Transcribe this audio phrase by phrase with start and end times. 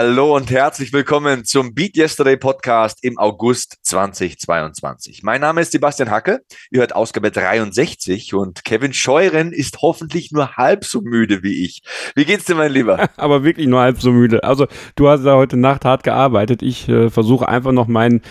[0.00, 5.24] Hallo und herzlich willkommen zum Beat Yesterday Podcast im August 2022.
[5.24, 6.38] Mein Name ist Sebastian Hacke.
[6.70, 11.82] Ihr hört Ausgabe 63 und Kevin Scheuren ist hoffentlich nur halb so müde wie ich.
[12.14, 13.08] Wie geht's dir, mein Lieber?
[13.16, 14.44] Aber wirklich nur halb so müde.
[14.44, 16.62] Also, du hast ja heute Nacht hart gearbeitet.
[16.62, 18.22] Ich äh, versuche einfach noch meinen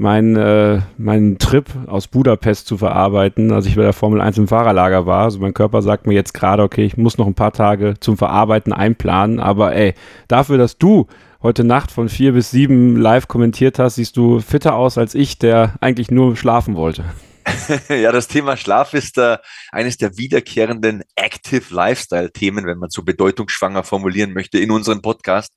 [0.00, 4.48] meinen äh, mein Trip aus Budapest zu verarbeiten, als ich bei der Formel 1 im
[4.48, 5.24] Fahrerlager war.
[5.24, 8.16] Also mein Körper sagt mir jetzt gerade, okay, ich muss noch ein paar Tage zum
[8.16, 9.92] Verarbeiten einplanen, aber ey,
[10.26, 11.06] dafür, dass du
[11.42, 15.38] heute Nacht von vier bis sieben live kommentiert hast, siehst du fitter aus als ich,
[15.38, 17.04] der eigentlich nur schlafen wollte.
[17.90, 19.36] ja, das Thema Schlaf ist äh,
[19.70, 25.52] eines der wiederkehrenden Active Lifestyle-Themen, wenn man so bedeutungsschwanger formulieren möchte, in unserem Podcast.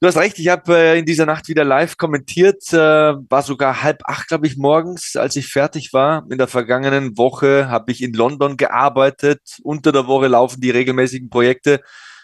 [0.00, 3.82] Du hast recht, ich habe äh, in dieser Nacht wieder live kommentiert, äh, war sogar
[3.82, 6.24] halb acht, glaube ich, morgens, als ich fertig war.
[6.30, 9.58] In der vergangenen Woche habe ich in London gearbeitet.
[9.64, 11.80] Unter der Woche laufen die regelmäßigen Projekte.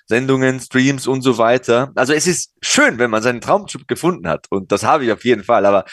[0.06, 1.92] Sendungen, Streams und so weiter.
[1.94, 5.24] Also es ist schön, wenn man seinen Traumjob gefunden hat und das habe ich auf
[5.24, 5.64] jeden Fall.
[5.66, 5.84] Aber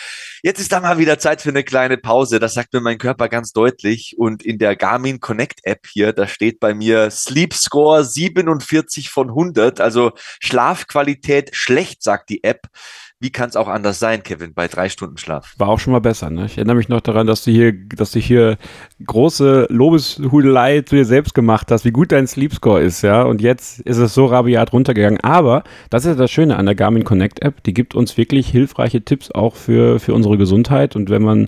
[0.44, 2.40] jetzt ist da mal wieder Zeit für eine kleine Pause.
[2.40, 4.16] Das sagt mir mein Körper ganz deutlich.
[4.18, 9.30] Und in der Garmin Connect App hier, da steht bei mir Sleep Score 47 von
[9.30, 9.80] 100.
[9.80, 12.68] Also Schlafqualität schlecht, sagt die App
[13.22, 15.54] wie kann es auch anders sein, Kevin, bei drei Stunden Schlaf?
[15.60, 16.48] War auch schon mal besser, ne?
[16.48, 18.58] Ich erinnere mich noch daran, dass du hier, dass du hier
[19.06, 23.22] große Lobeshudelei zu dir selbst gemacht hast, wie gut dein Sleepscore ist, ja.
[23.22, 25.20] Und jetzt ist es so rabiat runtergegangen.
[25.22, 27.62] Aber das ist das Schöne an der Garmin Connect App.
[27.62, 30.96] Die gibt uns wirklich hilfreiche Tipps auch für, für unsere Gesundheit.
[30.96, 31.48] Und wenn man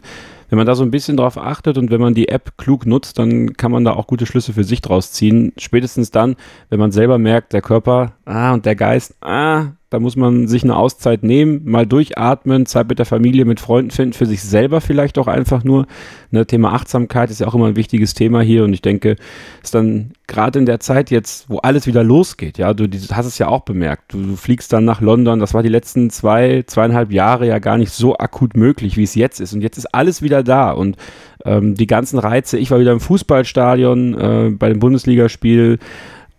[0.54, 3.18] wenn man da so ein bisschen drauf achtet und wenn man die App klug nutzt,
[3.18, 5.52] dann kann man da auch gute Schlüsse für sich draus ziehen.
[5.58, 6.36] Spätestens dann,
[6.70, 10.64] wenn man selber merkt, der Körper, ah, und der Geist, ah, da muss man sich
[10.64, 14.82] eine Auszeit nehmen, mal durchatmen, Zeit mit der Familie, mit Freunden finden, für sich selber
[14.82, 15.86] vielleicht auch einfach nur.
[16.32, 19.18] Ne, Thema Achtsamkeit ist ja auch immer ein wichtiges Thema hier und ich denke,
[19.62, 23.38] ist dann gerade in der Zeit jetzt, wo alles wieder losgeht, ja, du, hast es
[23.38, 27.12] ja auch bemerkt, du, du, fliegst dann nach London, das war die letzten zwei, zweieinhalb
[27.12, 30.24] Jahre ja gar nicht so akut möglich, wie es jetzt ist und jetzt ist alles
[30.24, 30.98] wieder da und
[31.46, 35.80] ähm, die ganzen Reize, ich war wieder im Fußballstadion äh, bei dem Bundesligaspiel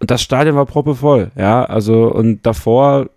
[0.01, 3.09] und das Stadion war proppevoll, ja, also und davor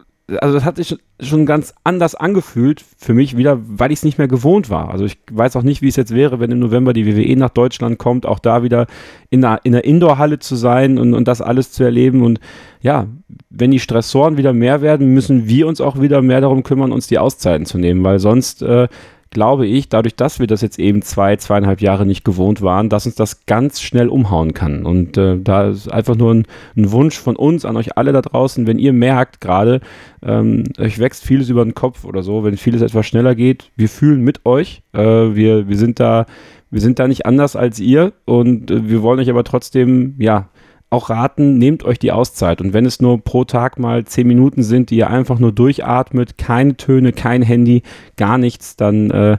[0.42, 4.18] also das hat sich schon ganz anders angefühlt für mich wieder, weil ich es nicht
[4.18, 4.92] mehr gewohnt war.
[4.92, 7.50] Also ich weiß auch nicht, wie es jetzt wäre, wenn im November die WWE nach
[7.50, 8.88] Deutschland kommt, auch da wieder
[9.30, 12.24] in einer, in einer Indoor-Halle zu sein und, und das alles zu erleben.
[12.24, 12.40] Und
[12.81, 13.08] ja,
[13.50, 17.08] wenn die Stressoren wieder mehr werden, müssen wir uns auch wieder mehr darum kümmern, uns
[17.08, 18.90] die Auszeiten zu nehmen, weil sonst äh,
[19.38, 23.06] glaube ich, dadurch, dass wir das jetzt eben zwei, zweieinhalb Jahre nicht gewohnt waren, dass
[23.06, 24.84] uns das ganz schnell umhauen kann.
[24.84, 28.24] Und äh, da ist einfach nur ein, ein, Wunsch von uns an euch alle da
[28.24, 29.81] draußen, wenn ihr merkt gerade,
[30.24, 33.90] ähm, euch wächst vieles über den Kopf oder so, wenn vieles etwas schneller geht, wir
[33.90, 34.81] fühlen mit euch.
[34.94, 36.25] Äh, wir, wir sind da,
[36.72, 40.50] wir sind da nicht anders als ihr und äh, wir wollen euch aber trotzdem, ja,
[40.90, 42.62] auch raten, nehmt euch die Auszeit.
[42.62, 46.38] Und wenn es nur pro Tag mal zehn Minuten sind, die ihr einfach nur durchatmet,
[46.38, 47.84] keine Töne, kein Handy,
[48.16, 49.38] gar nichts, dann äh,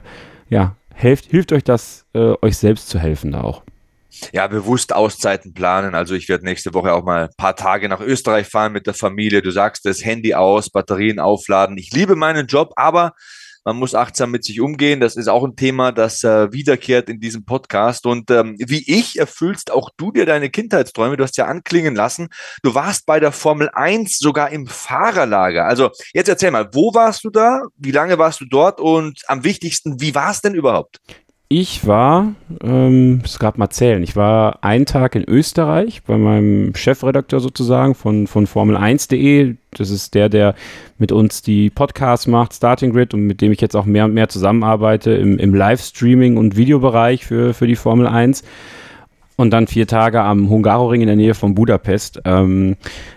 [0.49, 3.63] ja, helft, hilft euch das, äh, euch selbst zu helfen da auch.
[4.33, 5.95] Ja, bewusst Auszeiten planen.
[5.95, 8.93] Also ich werde nächste Woche auch mal ein paar Tage nach Österreich fahren mit der
[8.93, 9.41] Familie.
[9.41, 11.77] Du sagst das Handy aus, Batterien aufladen.
[11.77, 13.13] Ich liebe meinen Job, aber
[13.65, 14.99] man muss achtsam mit sich umgehen.
[14.99, 18.05] Das ist auch ein Thema, das äh, wiederkehrt in diesem Podcast.
[18.05, 21.17] Und ähm, wie ich erfüllst auch du dir deine Kindheitsträume.
[21.17, 22.29] Du hast ja anklingen lassen.
[22.63, 25.65] Du warst bei der Formel 1 sogar im Fahrerlager.
[25.65, 27.61] Also jetzt erzähl mal, wo warst du da?
[27.77, 28.79] Wie lange warst du dort?
[28.79, 30.99] Und am wichtigsten, wie war es denn überhaupt?
[31.51, 36.75] Ich war, ähm, es gab mal zählen, ich war einen Tag in Österreich bei meinem
[36.75, 39.55] Chefredakteur sozusagen von, von Formel1.de.
[39.71, 40.53] Das ist der, der
[40.99, 44.13] mit uns die Podcasts macht, Starting Grid, und mit dem ich jetzt auch mehr und
[44.13, 48.43] mehr zusammenarbeite im, im Livestreaming und Videobereich für, für die Formel 1
[49.39, 52.19] und dann vier Tage am Hungaroring in der Nähe von Budapest.
[52.25, 52.75] Ähm,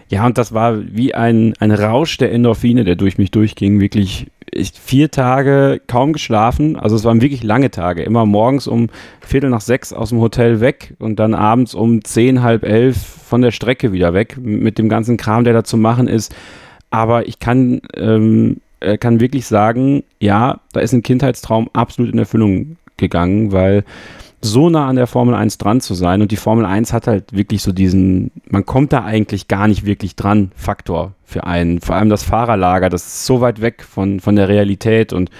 [0.08, 3.80] ja, und das war wie ein, ein Rausch der Endorphine, der durch mich durchging.
[3.80, 6.76] Wirklich ich, vier Tage kaum geschlafen.
[6.76, 8.04] Also es waren wirklich lange Tage.
[8.04, 8.88] Immer morgens um
[9.20, 13.42] Viertel nach sechs aus dem Hotel weg und dann abends um zehn, halb elf von
[13.42, 16.32] der Strecke wieder weg mit dem ganzen Kram, der da zu machen ist.
[16.90, 22.20] Aber ich kann, ähm, äh, kann wirklich sagen, ja, da ist ein Kindheitstraum absolut in
[22.20, 23.82] Erfüllung gegangen, weil
[24.44, 26.20] so nah an der Formel 1 dran zu sein.
[26.20, 29.86] Und die Formel 1 hat halt wirklich so diesen, man kommt da eigentlich gar nicht
[29.86, 31.80] wirklich dran, Faktor für einen.
[31.80, 35.30] Vor allem das Fahrerlager, das ist so weit weg von, von der Realität und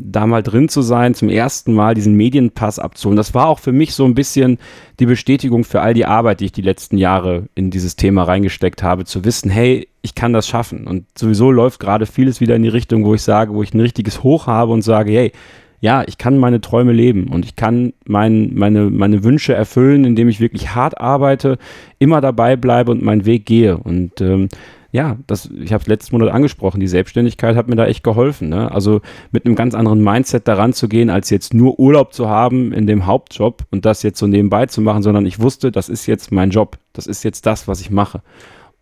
[0.00, 3.72] da mal drin zu sein, zum ersten Mal diesen Medienpass abzuholen, das war auch für
[3.72, 4.58] mich so ein bisschen
[5.00, 8.82] die Bestätigung für all die Arbeit, die ich die letzten Jahre in dieses Thema reingesteckt
[8.82, 10.86] habe, zu wissen, hey, ich kann das schaffen.
[10.86, 13.80] Und sowieso läuft gerade vieles wieder in die Richtung, wo ich sage, wo ich ein
[13.80, 15.32] richtiges Hoch habe und sage, hey,
[15.80, 20.28] ja, ich kann meine Träume leben und ich kann mein, meine, meine Wünsche erfüllen, indem
[20.28, 21.58] ich wirklich hart arbeite,
[21.98, 23.76] immer dabei bleibe und meinen Weg gehe.
[23.76, 24.48] Und ähm,
[24.90, 28.48] ja, das, ich habe es letzten Monat angesprochen, die Selbstständigkeit hat mir da echt geholfen.
[28.48, 28.72] Ne?
[28.72, 32.72] Also mit einem ganz anderen Mindset daran zu gehen, als jetzt nur Urlaub zu haben
[32.72, 36.06] in dem Hauptjob und das jetzt so nebenbei zu machen, sondern ich wusste, das ist
[36.06, 38.22] jetzt mein Job, das ist jetzt das, was ich mache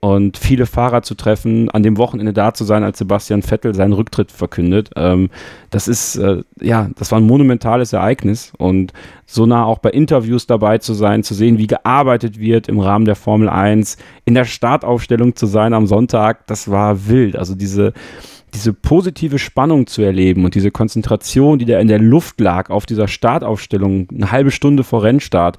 [0.01, 3.95] und viele Fahrer zu treffen, an dem Wochenende da zu sein, als Sebastian Vettel seinen
[3.95, 4.91] Rücktritt verkündet.
[4.95, 5.31] Ähm,
[5.71, 8.93] das ist, äh, ja, das war ein monumentales Ereignis und
[9.25, 13.07] so nah auch bei Interviews dabei zu sein, zu sehen, wie gearbeitet wird im Rahmen
[13.07, 13.97] der Formel 1,
[14.27, 17.35] in der Startaufstellung zu sein am Sonntag, das war wild.
[17.37, 17.95] Also diese,
[18.55, 22.85] diese positive Spannung zu erleben und diese Konzentration, die da in der Luft lag auf
[22.85, 25.59] dieser Startaufstellung, eine halbe Stunde vor Rennstart,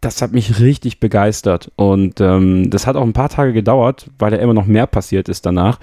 [0.00, 1.72] das hat mich richtig begeistert.
[1.76, 5.28] Und ähm, das hat auch ein paar Tage gedauert, weil da immer noch mehr passiert
[5.28, 5.78] ist danach,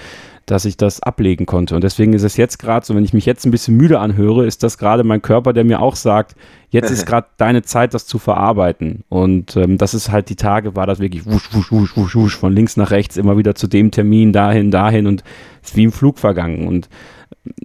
[0.46, 1.76] dass ich das ablegen konnte.
[1.76, 4.46] Und deswegen ist es jetzt gerade so, wenn ich mich jetzt ein bisschen müde anhöre,
[4.46, 6.36] ist das gerade mein Körper, der mir auch sagt,
[6.70, 9.04] jetzt ist gerade deine Zeit, das zu verarbeiten.
[9.10, 12.38] Und ähm, das ist halt die Tage, war das wirklich wusch, wusch, wusch, wusch, wusch,
[12.38, 15.24] von links nach rechts, immer wieder zu dem Termin, dahin, dahin und
[15.62, 16.68] ist wie im Flug vergangen.
[16.68, 16.90] Und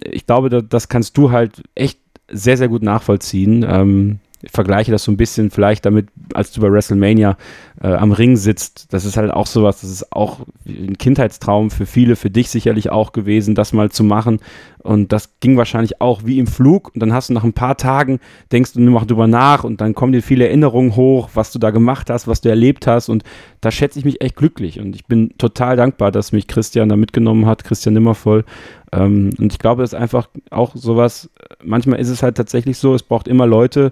[0.03, 1.99] ich glaube, das kannst du halt echt
[2.29, 3.65] sehr, sehr gut nachvollziehen.
[3.67, 7.37] Ähm, ich vergleiche das so ein bisschen vielleicht damit, als du bei WrestleMania
[7.81, 8.91] äh, am Ring sitzt.
[8.93, 12.89] Das ist halt auch sowas, das ist auch ein Kindheitstraum für viele, für dich sicherlich
[12.89, 14.39] auch gewesen, das mal zu machen.
[14.79, 16.91] Und das ging wahrscheinlich auch wie im Flug.
[16.93, 18.19] Und dann hast du nach ein paar Tagen,
[18.51, 21.59] denkst du nur noch drüber nach und dann kommen dir viele Erinnerungen hoch, was du
[21.59, 23.09] da gemacht hast, was du erlebt hast.
[23.09, 23.23] Und
[23.61, 24.79] da schätze ich mich echt glücklich.
[24.79, 28.43] Und ich bin total dankbar, dass mich Christian da mitgenommen hat, Christian Nimmervoll.
[28.91, 31.29] Ähm, und ich glaube, es ist einfach auch sowas,
[31.63, 33.91] manchmal ist es halt tatsächlich so, es braucht immer Leute,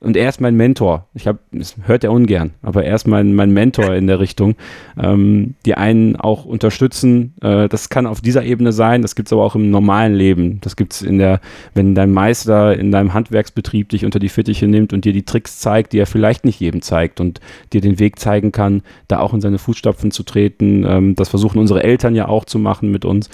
[0.00, 1.06] und er ist mein Mentor.
[1.12, 4.56] Ich habe, das hört er ungern, aber er ist mein, mein Mentor in der Richtung,
[4.98, 7.34] ähm, die einen auch unterstützen.
[7.42, 10.58] Äh, das kann auf dieser Ebene sein, das gibt es aber auch im normalen Leben.
[10.62, 11.40] Das gibt es in der,
[11.74, 15.60] wenn dein Meister in deinem Handwerksbetrieb dich unter die Fittiche nimmt und dir die Tricks
[15.60, 17.40] zeigt, die er vielleicht nicht jedem zeigt und
[17.74, 20.84] dir den Weg zeigen kann, da auch in seine Fußstapfen zu treten.
[20.86, 23.28] Ähm, das versuchen unsere Eltern ja auch zu machen mit uns.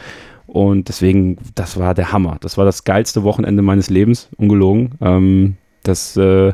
[0.48, 2.38] Und deswegen, das war der Hammer.
[2.40, 4.92] Das war das geilste Wochenende meines Lebens, ungelogen.
[5.00, 5.56] Ähm,
[5.86, 6.52] das, äh,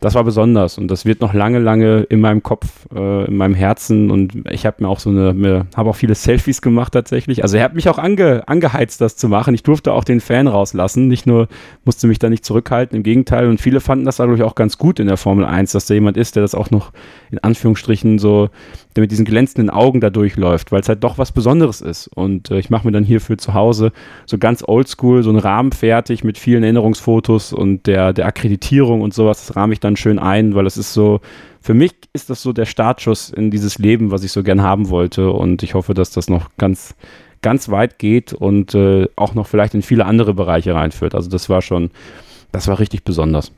[0.00, 3.54] das war besonders und das wird noch lange, lange in meinem Kopf, äh, in meinem
[3.54, 7.42] Herzen und ich habe mir auch so eine, habe auch viele Selfies gemacht tatsächlich.
[7.42, 9.54] Also er hat mich auch ange, angeheizt, das zu machen.
[9.54, 11.48] Ich durfte auch den Fan rauslassen, nicht nur
[11.84, 13.48] musste mich da nicht zurückhalten, im Gegenteil.
[13.48, 16.16] Und viele fanden das, ich, auch ganz gut in der Formel 1, dass da jemand
[16.16, 16.92] ist, der das auch noch
[17.30, 18.50] in Anführungsstrichen so
[18.96, 22.08] der mit diesen glänzenden Augen da durchläuft, weil es halt doch was Besonderes ist.
[22.08, 23.92] Und äh, ich mache mir dann hierfür zu Hause
[24.24, 29.14] so ganz oldschool so einen Rahmen fertig mit vielen Erinnerungsfotos und der, der Akkreditierung und
[29.14, 29.46] sowas.
[29.46, 31.20] Das rahme ich dann schön ein, weil es ist so,
[31.60, 34.88] für mich ist das so der Startschuss in dieses Leben, was ich so gern haben
[34.90, 35.30] wollte.
[35.30, 36.94] Und ich hoffe, dass das noch ganz,
[37.42, 41.14] ganz weit geht und äh, auch noch vielleicht in viele andere Bereiche reinführt.
[41.14, 41.90] Also das war schon,
[42.52, 43.52] das war richtig besonders.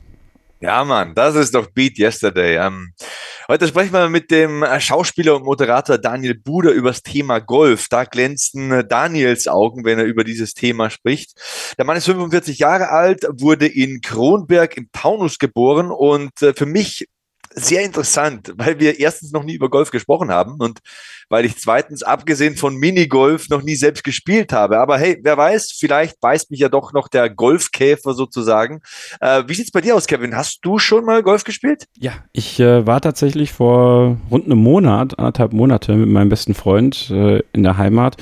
[0.61, 2.57] Ja, Mann, das ist doch Beat Yesterday.
[2.57, 2.91] Ähm,
[3.47, 7.87] heute sprechen wir mit dem äh, Schauspieler und Moderator Daniel Buder über das Thema Golf.
[7.89, 11.31] Da glänzen äh, Daniels Augen, wenn er über dieses Thema spricht.
[11.77, 16.65] Der Mann ist 45 Jahre alt, wurde in Kronberg im Taunus geboren und äh, für
[16.65, 17.07] mich
[17.53, 20.79] sehr interessant, weil wir erstens noch nie über Golf gesprochen haben und
[21.29, 24.79] weil ich zweitens, abgesehen von Minigolf, noch nie selbst gespielt habe.
[24.79, 28.81] Aber hey, wer weiß, vielleicht beißt mich ja doch noch der Golfkäfer sozusagen.
[29.21, 30.35] Äh, wie sieht's bei dir aus, Kevin?
[30.35, 31.85] Hast du schon mal Golf gespielt?
[31.97, 37.09] Ja, ich äh, war tatsächlich vor rund einem Monat, anderthalb Monate mit meinem besten Freund
[37.11, 38.17] äh, in der Heimat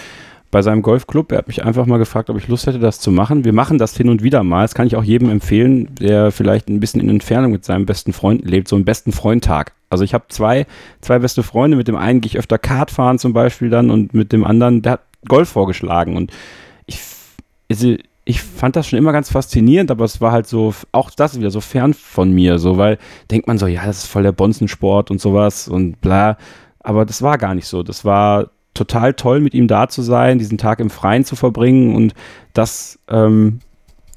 [0.58, 1.32] bei seinem Golfclub.
[1.32, 3.46] Er hat mich einfach mal gefragt, ob ich Lust hätte, das zu machen.
[3.46, 4.64] Wir machen das hin und wieder mal.
[4.64, 8.12] Das kann ich auch jedem empfehlen, der vielleicht ein bisschen in Entfernung mit seinem besten
[8.12, 8.68] Freund lebt.
[8.68, 9.74] So einen besten Freundtag.
[9.92, 10.66] Also ich habe zwei,
[11.00, 11.78] zwei beste Freunde.
[11.78, 14.82] Mit dem einen gehe ich öfter Kart fahren zum Beispiel dann und mit dem anderen,
[14.82, 16.18] der hat Golf vorgeschlagen.
[16.18, 16.32] Und
[16.88, 17.02] ich,
[17.70, 17.94] also
[18.26, 21.52] ich fand das schon immer ganz faszinierend, aber es war halt so, auch das wieder
[21.52, 22.98] so fern von mir, so, weil
[23.30, 26.36] denkt man so, ja, das ist voll der Bonzensport und sowas und bla.
[26.80, 27.84] Aber das war gar nicht so.
[27.84, 31.96] Das war total toll, mit ihm da zu sein, diesen Tag im Freien zu verbringen.
[31.96, 32.14] Und
[32.54, 33.60] das, ähm,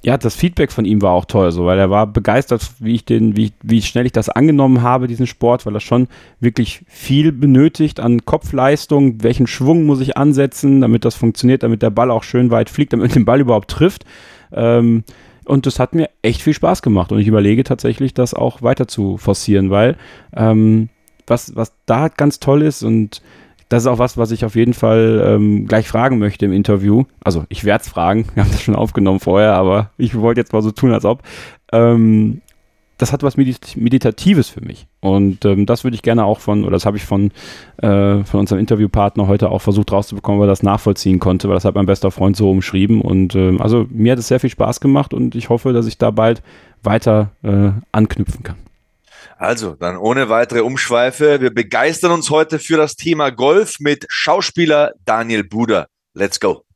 [0.02, 3.04] ja, das Feedback von ihm war auch toll, so, weil er war begeistert, wie ich
[3.04, 7.32] den, wie, wie schnell ich das angenommen habe, diesen Sport, weil er schon wirklich viel
[7.32, 12.22] benötigt an Kopfleistung, welchen Schwung muss ich ansetzen, damit das funktioniert, damit der Ball auch
[12.22, 14.04] schön weit fliegt, damit den Ball überhaupt trifft.
[14.52, 15.04] Ähm,
[15.44, 17.12] und das hat mir echt viel Spaß gemacht.
[17.12, 19.96] Und ich überlege tatsächlich, das auch weiter zu forcieren, weil
[20.34, 20.88] ähm,
[21.26, 23.22] was, was da ganz toll ist und
[23.70, 27.04] das ist auch was, was ich auf jeden Fall ähm, gleich fragen möchte im Interview.
[27.22, 30.52] Also ich werde es fragen, wir haben das schon aufgenommen vorher, aber ich wollte jetzt
[30.52, 31.22] mal so tun, als ob.
[31.72, 32.42] Ähm,
[32.98, 34.88] das hat was Medit Meditatives für mich.
[35.00, 37.30] Und ähm, das würde ich gerne auch von, oder das habe ich von,
[37.78, 41.64] äh, von unserem Interviewpartner heute auch versucht rauszubekommen, weil er das nachvollziehen konnte, weil das
[41.64, 43.00] hat mein bester Freund so umschrieben.
[43.00, 45.96] Und äh, also mir hat es sehr viel Spaß gemacht und ich hoffe, dass ich
[45.96, 46.42] da bald
[46.82, 48.56] weiter äh, anknüpfen kann.
[49.40, 51.40] Also, dann ohne weitere Umschweife.
[51.40, 55.86] Wir begeistern uns heute für das Thema Golf mit Schauspieler Daniel Buder.
[56.12, 56.66] Let's go.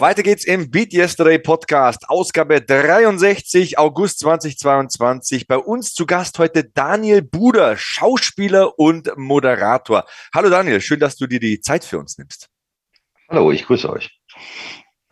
[0.00, 5.46] Weiter geht's im Beat Yesterday Podcast, Ausgabe 63, August 2022.
[5.46, 10.04] Bei uns zu Gast heute Daniel Buder, Schauspieler und Moderator.
[10.34, 12.48] Hallo Daniel, schön, dass du dir die Zeit für uns nimmst.
[13.30, 14.20] Hallo, ich grüße euch.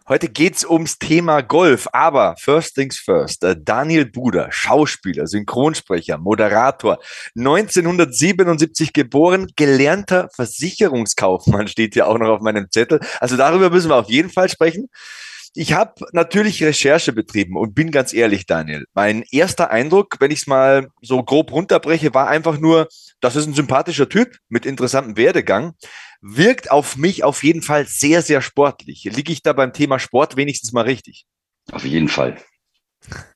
[0.06, 3.42] Heute geht's ums Thema Golf, aber first things first.
[3.42, 6.98] Äh, Daniel Buder, Schauspieler, Synchronsprecher, Moderator,
[7.38, 13.00] 1977 geboren, gelernter Versicherungskaufmann steht hier auch noch auf meinem Zettel.
[13.18, 14.90] Also darüber müssen wir auf jeden Fall sprechen.
[15.54, 18.84] Ich habe natürlich Recherche betrieben und bin ganz ehrlich, Daniel.
[18.92, 22.88] Mein erster Eindruck, wenn ich es mal so grob runterbreche, war einfach nur,
[23.24, 25.74] das ist ein sympathischer Typ mit interessantem Werdegang
[26.20, 29.04] wirkt auf mich auf jeden Fall sehr, sehr sportlich.
[29.04, 31.26] Liege ich da beim Thema Sport wenigstens mal richtig?
[31.70, 32.36] Auf jeden Fall.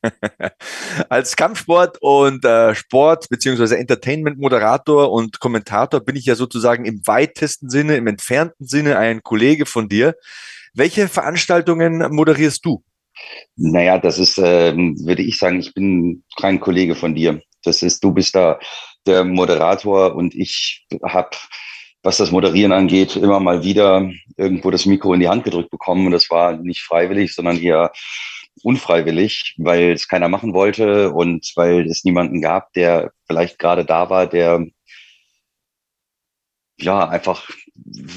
[1.10, 7.68] Als Kampfsport und äh, Sport beziehungsweise Entertainment-Moderator und Kommentator bin ich ja sozusagen im weitesten
[7.68, 10.14] Sinne, im entfernten Sinne ein Kollege von dir.
[10.72, 12.82] Welche Veranstaltungen moderierst du?
[13.56, 17.42] Naja, das ist, äh, würde ich sagen, ich bin kein Kollege von dir.
[17.64, 18.58] Das ist, du bist da
[19.08, 21.30] der Moderator und ich habe
[22.02, 26.06] was das Moderieren angeht, immer mal wieder irgendwo das Mikro in die Hand gedrückt bekommen.
[26.06, 27.92] Und das war nicht freiwillig, sondern eher
[28.62, 34.10] unfreiwillig, weil es keiner machen wollte und weil es niemanden gab, der vielleicht gerade da
[34.10, 34.66] war, der
[36.80, 37.50] ja einfach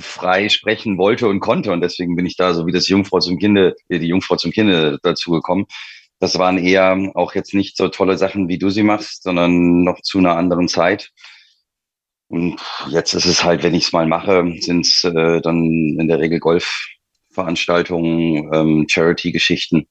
[0.01, 1.71] frei sprechen wollte und konnte.
[1.71, 4.51] Und deswegen bin ich da so wie das Jungfrau zum Kinde, äh, die Jungfrau zum
[4.51, 5.65] Kinde dazu gekommen.
[6.21, 9.99] Das waren eher auch jetzt nicht so tolle Sachen, wie du sie machst, sondern noch
[10.01, 11.09] zu einer anderen Zeit.
[12.27, 16.07] Und jetzt ist es halt, wenn ich es mal mache, sind es äh, dann in
[16.07, 19.87] der Regel Golfveranstaltungen, ähm, Charity-Geschichten.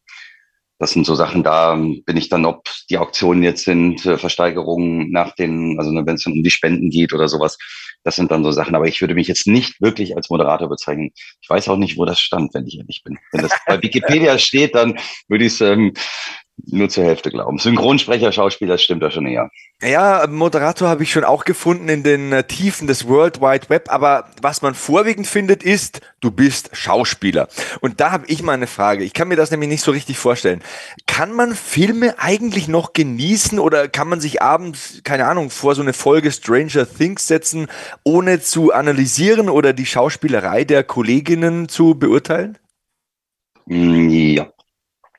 [0.79, 5.11] Das sind so Sachen, da bin ich dann, ob die Auktionen jetzt sind, äh, Versteigerungen
[5.11, 7.59] nach den, also wenn es dann um die Spenden geht oder sowas,
[8.03, 8.75] das sind dann so Sachen.
[8.75, 11.13] Aber ich würde mich jetzt nicht wirklich als Moderator bezeichnen.
[11.41, 13.19] Ich weiß auch nicht, wo das stand, wenn ich ehrlich bin.
[13.33, 15.93] Wenn das bei Wikipedia steht, dann würde ich es ähm,
[16.67, 17.59] nur zur Hälfte glauben.
[17.59, 19.51] Synchronsprecher, Schauspieler, stimmt da schon eher.
[19.83, 23.89] Ja, Moderator habe ich schon auch gefunden in den äh, Tiefen des World Wide Web,
[23.91, 27.49] aber was man vorwiegend findet, ist, du bist Schauspieler.
[27.81, 29.05] Und da habe ich mal eine Frage.
[29.05, 30.63] Ich kann mir das nämlich nicht so richtig vorstellen.
[31.07, 35.83] Kann man Filme eigentlich noch genießen oder kann man sich abends, keine Ahnung, vor so
[35.83, 37.69] eine Folge Stranger Things setzen,
[38.05, 42.59] ohne zu analysieren oder die Schauspielerei der Kolleginnen zu beurteilen?
[43.67, 44.53] Mm, ja,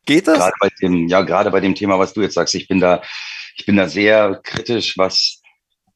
[0.05, 0.37] Geht das?
[0.37, 3.01] Gerade bei dem, ja, gerade bei dem Thema, was du jetzt sagst, ich bin da,
[3.55, 5.41] ich bin da sehr kritisch, was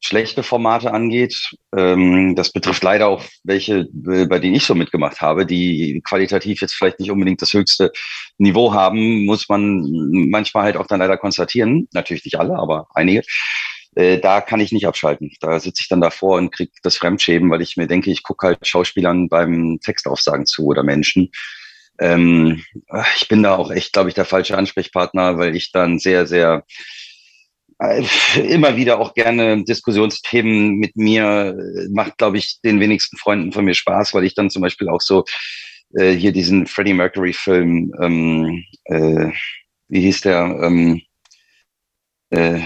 [0.06, 1.56] schlechte Formate angeht.
[1.76, 6.62] Ähm, das betrifft leider auch welche, äh, bei denen ich so mitgemacht habe, die qualitativ
[6.62, 7.92] jetzt vielleicht nicht unbedingt das höchste
[8.38, 9.82] Niveau haben, muss man
[10.30, 11.88] manchmal halt auch dann leider konstatieren.
[11.94, 13.24] Natürlich nicht alle, aber einige.
[13.96, 15.32] Äh, da kann ich nicht abschalten.
[15.40, 18.48] Da sitze ich dann davor und kriege das Fremdschäben, weil ich mir denke, ich gucke
[18.48, 21.32] halt Schauspielern beim Textaufsagen zu oder Menschen
[22.00, 22.64] ähm,
[23.18, 26.64] ich bin da auch echt, glaube ich, der falsche Ansprechpartner, weil ich dann sehr, sehr
[27.80, 28.04] äh,
[28.50, 33.66] immer wieder auch gerne Diskussionsthemen mit mir äh, macht, glaube ich, den wenigsten Freunden von
[33.66, 35.26] mir Spaß, weil ich dann zum Beispiel auch so
[35.98, 39.32] äh, hier diesen Freddie Mercury Film, ähm, äh,
[39.88, 40.60] wie hieß der?
[40.64, 41.02] Ähm,
[42.30, 42.62] äh,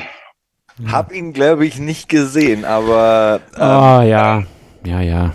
[0.87, 3.41] Hab ihn, glaube ich, nicht gesehen, aber.
[3.55, 4.43] Ähm, oh ja,
[4.85, 5.33] ja, ja.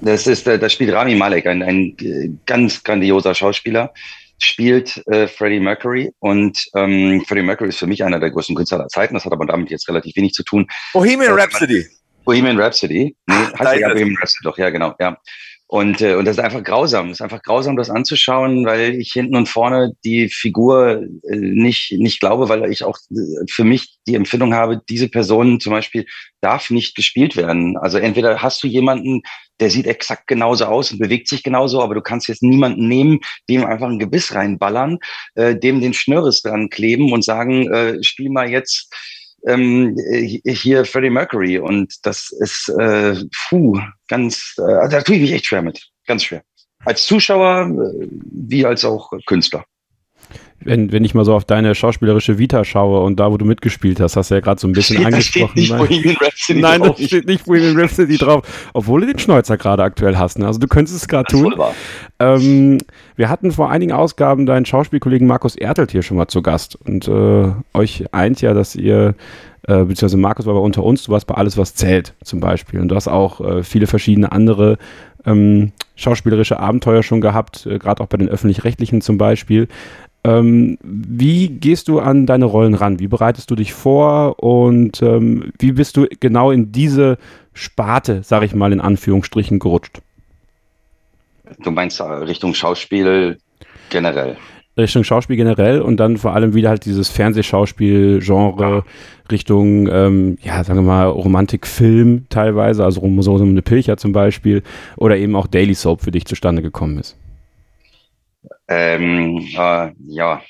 [0.00, 3.92] Das ist, äh, das spielt Rami Malek, ein, ein äh, ganz grandioser Schauspieler,
[4.38, 8.80] spielt äh, Freddie Mercury und ähm, Freddie Mercury ist für mich einer der größten Künstler
[8.80, 9.14] aller Zeiten.
[9.14, 10.66] Das hat aber damit jetzt relativ wenig zu tun.
[10.92, 11.86] Bohemian äh, Rhapsody.
[12.24, 13.16] Bohemian Rhapsody.
[13.26, 15.16] Nee, heißt ja Bohemian Rhapsody doch, ja genau, ja.
[15.68, 17.08] Und, äh, und das ist einfach grausam.
[17.08, 21.92] Das ist einfach grausam, das anzuschauen, weil ich hinten und vorne die Figur äh, nicht,
[21.92, 26.06] nicht glaube, weil ich auch äh, für mich die Empfindung habe, diese Person zum Beispiel
[26.40, 27.76] darf nicht gespielt werden.
[27.78, 29.22] Also entweder hast du jemanden,
[29.58, 33.18] der sieht exakt genauso aus und bewegt sich genauso, aber du kannst jetzt niemanden nehmen,
[33.50, 34.98] dem einfach ein Gebiss reinballern,
[35.34, 38.88] äh, dem den Schnörres dran kleben und sagen, äh, spiel mal jetzt
[39.46, 39.96] ähm,
[40.44, 43.14] hier Freddie Mercury und das ist, äh,
[43.48, 46.42] puh, ganz, äh, also da tue ich mich echt schwer mit, ganz schwer.
[46.84, 49.64] Als Zuschauer äh, wie als auch Künstler.
[50.60, 54.00] Wenn, wenn ich mal so auf deine schauspielerische Vita schaue und da, wo du mitgespielt
[54.00, 55.52] hast, hast du ja gerade so ein bisschen steht, angesprochen.
[55.54, 56.96] Da steht nicht Bohemian Rhapsody Nein, drauf.
[56.98, 60.38] da steht nicht Bohemian Rhapsody drauf, obwohl du den Schnäuzer gerade aktuell hast.
[60.38, 60.46] Ne?
[60.46, 61.54] Also du könntest es gerade tun.
[62.18, 62.78] Ähm,
[63.16, 67.06] wir hatten vor einigen Ausgaben deinen Schauspielkollegen Markus Ertelt hier schon mal zu Gast und
[67.06, 69.14] äh, euch eint ja, dass ihr
[69.68, 72.80] äh, beziehungsweise Markus war aber unter uns, du warst bei Alles, was zählt zum Beispiel.
[72.80, 74.78] Und du hast auch äh, viele verschiedene andere
[75.24, 79.68] ähm, schauspielerische Abenteuer schon gehabt, äh, gerade auch bei den öffentlich-rechtlichen zum Beispiel.
[80.26, 82.98] Ähm, wie gehst du an deine Rollen ran?
[82.98, 87.16] Wie bereitest du dich vor und ähm, wie bist du genau in diese
[87.52, 90.00] Sparte, sage ich mal in Anführungsstrichen, gerutscht?
[91.62, 93.38] Du meinst äh, Richtung Schauspiel
[93.88, 94.36] generell?
[94.76, 98.84] Richtung Schauspiel generell und dann vor allem wieder halt dieses Fernsehschauspiel-Genre
[99.30, 104.62] Richtung, ähm, ja, sagen wir mal, Romantikfilm teilweise, also so eine Pilcher zum Beispiel,
[104.96, 107.16] oder eben auch Daily Soap für dich zustande gekommen ist.
[108.68, 110.42] Ähm, äh, ja,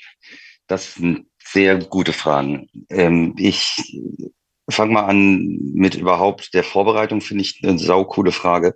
[0.67, 2.67] das sind sehr gute Fragen.
[2.89, 3.75] Ähm, ich
[4.69, 8.75] fange mal an mit überhaupt der Vorbereitung, finde ich eine saukoole Frage,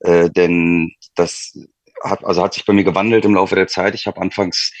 [0.00, 1.58] äh, denn das
[2.02, 3.94] hat, also hat sich bei mir gewandelt im Laufe der Zeit.
[3.94, 4.72] Ich habe anfangs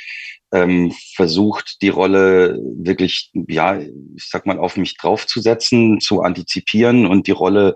[0.52, 7.26] ähm, versucht, die Rolle wirklich, ja, ich sag mal, auf mich draufzusetzen, zu antizipieren und
[7.26, 7.74] die Rolle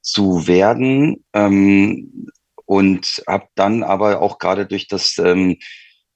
[0.00, 1.24] zu werden.
[1.32, 2.28] Ähm,
[2.66, 5.56] und habe dann aber auch gerade durch das ähm,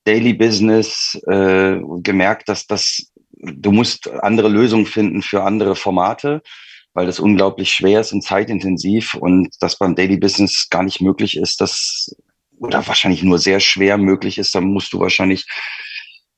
[0.04, 3.10] Daily Business äh, gemerkt, dass das
[3.42, 6.42] du musst andere Lösungen finden für andere Formate,
[6.92, 11.36] weil das unglaublich schwer ist und zeitintensiv und das beim Daily Business gar nicht möglich
[11.36, 12.14] ist, das
[12.58, 15.46] oder wahrscheinlich nur sehr schwer möglich ist, dann musst du wahrscheinlich,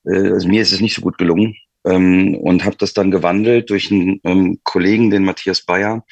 [0.05, 3.71] äh, also mir ist es nicht so gut gelungen ähm, und habe das dann gewandelt
[3.71, 6.05] durch einen ähm, Kollegen, den Matthias Bayer,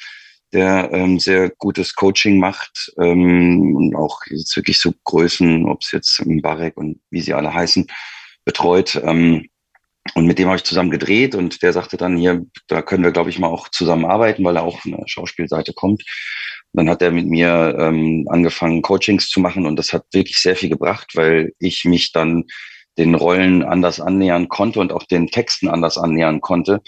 [0.53, 5.91] der ähm, sehr gutes Coaching macht ähm, und auch jetzt wirklich so Größen, ob es
[5.91, 7.87] jetzt Barek und wie sie alle heißen,
[8.43, 9.01] betreut.
[9.03, 9.47] Ähm,
[10.15, 13.11] und mit dem habe ich zusammen gedreht und der sagte dann hier, da können wir,
[13.11, 16.03] glaube ich, mal auch zusammenarbeiten, weil er auch von der Schauspielseite kommt.
[16.73, 20.37] Und dann hat er mit mir ähm, angefangen, Coachings zu machen und das hat wirklich
[20.37, 22.45] sehr viel gebracht, weil ich mich dann
[22.97, 26.81] den Rollen anders annähern konnte und auch den Texten anders annähern konnte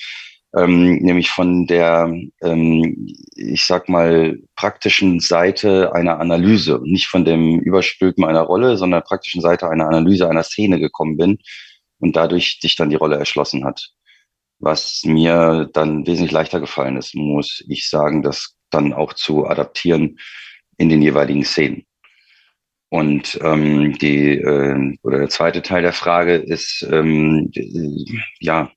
[0.55, 7.59] ähm, nämlich von der, ähm, ich sag mal, praktischen Seite einer Analyse, nicht von dem
[7.59, 11.39] Überstülpen einer Rolle, sondern der praktischen Seite einer Analyse einer Szene gekommen bin
[11.99, 13.89] und dadurch sich dann die Rolle erschlossen hat.
[14.59, 20.19] Was mir dann wesentlich leichter gefallen ist, muss ich sagen, das dann auch zu adaptieren
[20.77, 21.85] in den jeweiligen Szenen.
[22.89, 27.49] Und ähm, die äh, oder der zweite Teil der Frage ist ähm,
[28.39, 28.71] ja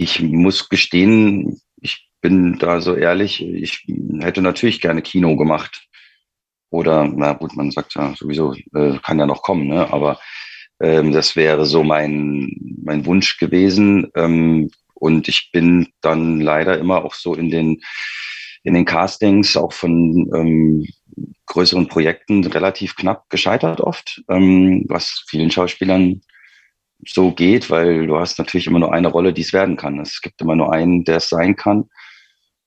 [0.00, 3.84] ich muss gestehen, ich bin da so ehrlich, ich
[4.20, 5.86] hätte natürlich gerne Kino gemacht.
[6.70, 9.92] Oder, na gut, man sagt ja sowieso, äh, kann ja noch kommen, ne?
[9.92, 10.18] aber
[10.80, 14.10] ähm, das wäre so mein, mein Wunsch gewesen.
[14.14, 17.82] Ähm, und ich bin dann leider immer auch so in den,
[18.62, 20.86] in den Castings, auch von ähm,
[21.46, 26.22] größeren Projekten, relativ knapp gescheitert oft, ähm, was vielen Schauspielern
[27.06, 29.98] so geht, weil du hast natürlich immer nur eine Rolle, die es werden kann.
[30.00, 31.88] Es gibt immer nur einen, der es sein kann.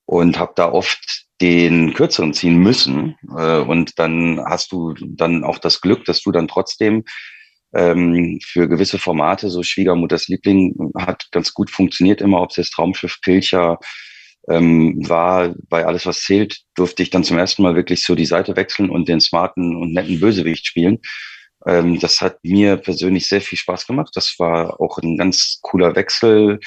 [0.05, 3.15] Und habe da oft den kürzeren ziehen müssen.
[3.37, 7.03] Äh, und dann hast du dann auch das Glück, dass du dann trotzdem
[7.73, 12.71] ähm, für gewisse Formate, so Schwiegermutters Liebling hat ganz gut funktioniert immer, ob es jetzt
[12.71, 13.79] Traumschiff, Pilcher
[14.49, 18.25] ähm, war, bei alles was zählt, durfte ich dann zum ersten Mal wirklich so die
[18.25, 20.99] Seite wechseln und den smarten und netten Bösewicht spielen.
[21.65, 24.11] Ähm, das hat mir persönlich sehr viel Spaß gemacht.
[24.15, 26.59] Das war auch ein ganz cooler Wechsel.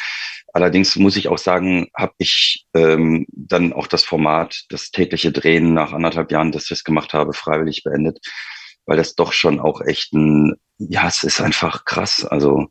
[0.53, 5.75] Allerdings muss ich auch sagen, habe ich ähm, dann auch das Format, das tägliche Drehen
[5.75, 8.21] nach anderthalb Jahren, dass ich das gemacht habe, freiwillig beendet,
[8.87, 12.25] weil das doch schon auch echt ein, ja, es ist einfach krass.
[12.25, 12.69] Also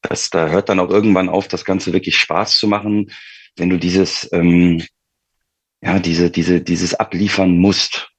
[0.00, 3.10] das, da hört dann auch irgendwann auf, das Ganze wirklich Spaß zu machen,
[3.56, 4.82] wenn du dieses, ähm,
[5.82, 8.10] ja, diese, diese, dieses abliefern musst.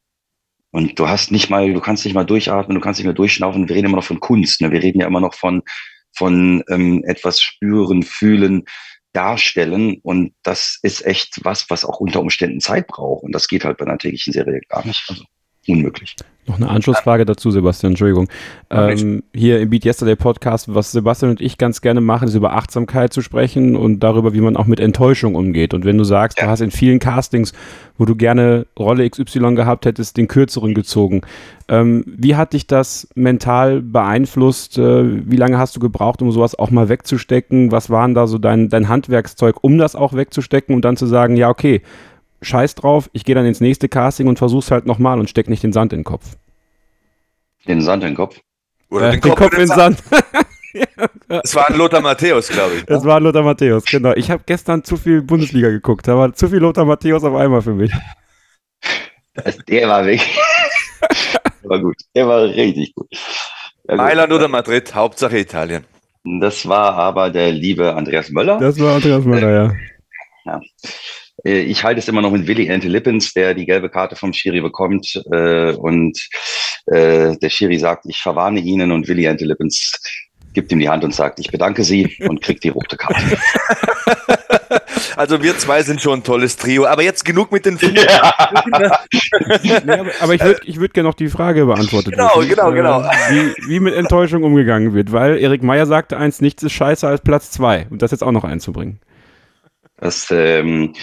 [0.75, 3.69] Und du hast nicht mal, du kannst nicht mal durchatmen, du kannst nicht mehr durchschnaufen.
[3.69, 4.59] Wir reden immer noch von Kunst.
[4.59, 4.73] Ne?
[4.73, 5.61] Wir reden ja immer noch von,
[6.11, 8.65] von ähm, etwas spüren, fühlen,
[9.13, 10.01] darstellen.
[10.03, 13.23] Und das ist echt was, was auch unter Umständen Zeit braucht.
[13.23, 15.01] Und das geht halt bei einer täglichen Serie gar nicht.
[15.07, 15.23] Also
[15.67, 16.15] unmöglich.
[16.47, 18.29] Noch eine Anschlussfrage dazu, Sebastian, Entschuldigung.
[18.69, 22.53] Ähm, hier im Beat Yesterday Podcast, was Sebastian und ich ganz gerne machen, ist über
[22.53, 25.73] Achtsamkeit zu sprechen und darüber, wie man auch mit Enttäuschung umgeht.
[25.73, 26.45] Und wenn du sagst, ja.
[26.45, 27.53] du hast in vielen Castings,
[27.97, 31.21] wo du gerne Rolle XY gehabt hättest, den kürzeren gezogen.
[31.67, 34.77] Ähm, wie hat dich das mental beeinflusst?
[34.77, 37.71] Äh, wie lange hast du gebraucht, um sowas auch mal wegzustecken?
[37.71, 41.35] Was waren da so dein, dein Handwerkszeug, um das auch wegzustecken und dann zu sagen,
[41.37, 41.81] ja, okay,
[42.41, 45.63] scheiß drauf, ich gehe dann ins nächste Casting und versuch's halt nochmal und steck nicht
[45.63, 46.35] den Sand in den Kopf.
[47.67, 48.39] Den Sand in den Kopf?
[48.89, 50.03] Oder äh, den, Kopf, den Kopf in den Sand.
[50.09, 50.25] Sand.
[51.29, 52.83] Es war ein Lothar Matthäus, glaube ich.
[52.87, 54.13] Es war ein Lothar Matthäus, genau.
[54.13, 56.05] Ich habe gestern zu viel Bundesliga geguckt.
[56.05, 57.91] Da war zu viel Lothar Matthäus auf einmal für mich.
[59.67, 60.21] Der war weg.
[61.63, 61.95] Der war gut.
[62.15, 63.07] Der war richtig gut.
[63.87, 65.85] Ja, Mailand oder Madrid, Hauptsache Italien.
[66.23, 68.59] Das war aber der liebe Andreas Möller.
[68.59, 69.73] Das war Andreas Möller, ja.
[70.45, 70.61] ja.
[71.43, 74.33] Äh, ich halte es immer noch mit Willi Ente Lippens, der die gelbe Karte vom
[74.33, 75.21] Schiri bekommt.
[75.31, 76.19] Äh, und
[76.87, 79.99] äh, der Schiri sagt, ich verwarne Ihnen und Willi Ente Lippens
[80.53, 83.37] gibt ihm die Hand und sagt, ich bedanke Sie und kriegt die rote Karte.
[85.17, 87.97] Also wir zwei sind schon ein tolles Trio, aber jetzt genug mit den Filmen.
[87.97, 88.33] Ja.
[89.63, 92.11] nee, aber, aber, ich würde ich würd gerne noch die Frage beantworten.
[92.11, 93.03] Genau, wissen, genau, genau.
[93.29, 97.21] Wie, wie mit Enttäuschung umgegangen wird, weil Erik Meyer sagte eins, nichts ist scheißer als
[97.21, 98.99] Platz zwei und das jetzt auch noch einzubringen.
[99.97, 100.93] Das, ähm,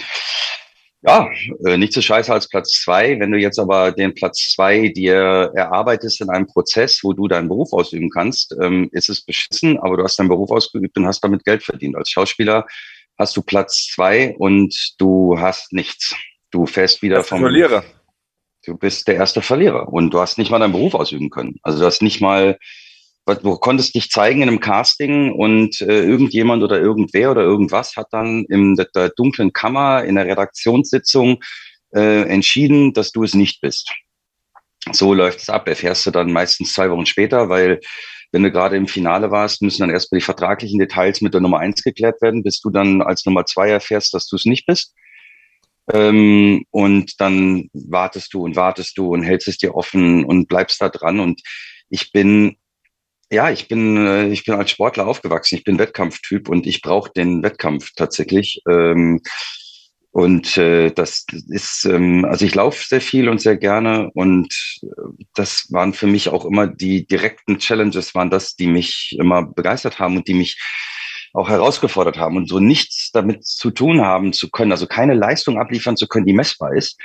[1.01, 1.29] ja,
[1.65, 3.19] äh, nicht so scheiße als Platz zwei.
[3.19, 7.49] Wenn du jetzt aber den Platz zwei dir erarbeitest in einem Prozess, wo du deinen
[7.49, 11.21] Beruf ausüben kannst, ähm, ist es beschissen, aber du hast deinen Beruf ausgeübt und hast
[11.21, 11.97] damit Geld verdient.
[11.97, 12.65] Als Schauspieler
[13.17, 16.15] hast du Platz zwei und du hast nichts.
[16.51, 17.83] Du fährst wieder vom Verlierer.
[18.65, 21.57] Du bist der erste Verlierer und du hast nicht mal deinen Beruf ausüben können.
[21.63, 22.57] Also du hast nicht mal
[23.25, 28.07] du konntest dich zeigen in einem Casting und äh, irgendjemand oder irgendwer oder irgendwas hat
[28.11, 31.41] dann in der, dunklen Kammer in der Redaktionssitzung
[31.95, 33.93] äh, entschieden, dass du es nicht bist.
[34.91, 35.67] So läuft es ab.
[35.67, 37.79] Erfährst du dann meistens zwei Wochen später, weil
[38.33, 41.59] wenn du gerade im Finale warst, müssen dann erstmal die vertraglichen Details mit der Nummer
[41.59, 44.93] eins geklärt werden, bis du dann als Nummer zwei erfährst, dass du es nicht bist.
[45.91, 50.81] Ähm, und dann wartest du und wartest du und hältst es dir offen und bleibst
[50.81, 51.19] da dran.
[51.19, 51.41] Und
[51.89, 52.57] ich bin
[53.33, 55.55] ja, ich bin, äh, ich bin als Sportler aufgewachsen.
[55.55, 58.61] Ich bin Wettkampftyp und ich brauche den Wettkampf tatsächlich.
[58.69, 59.21] Ähm,
[60.11, 64.87] und äh, das ist, ähm, also ich laufe sehr viel und sehr gerne und äh,
[65.33, 69.97] das waren für mich auch immer die direkten Challenges, waren das, die mich immer begeistert
[69.97, 70.61] haben und die mich
[71.33, 75.57] auch herausgefordert haben und so nichts damit zu tun haben zu können, also keine Leistung
[75.57, 76.95] abliefern zu können, die messbar ist,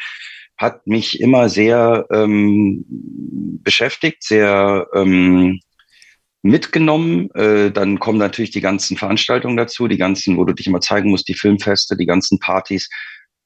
[0.58, 2.84] hat mich immer sehr ähm,
[3.62, 5.60] beschäftigt, sehr ähm,
[6.42, 7.30] mitgenommen.
[7.32, 11.10] Äh, dann kommen natürlich die ganzen Veranstaltungen dazu, die ganzen, wo du dich immer zeigen
[11.10, 12.88] musst, die Filmfeste, die ganzen Partys,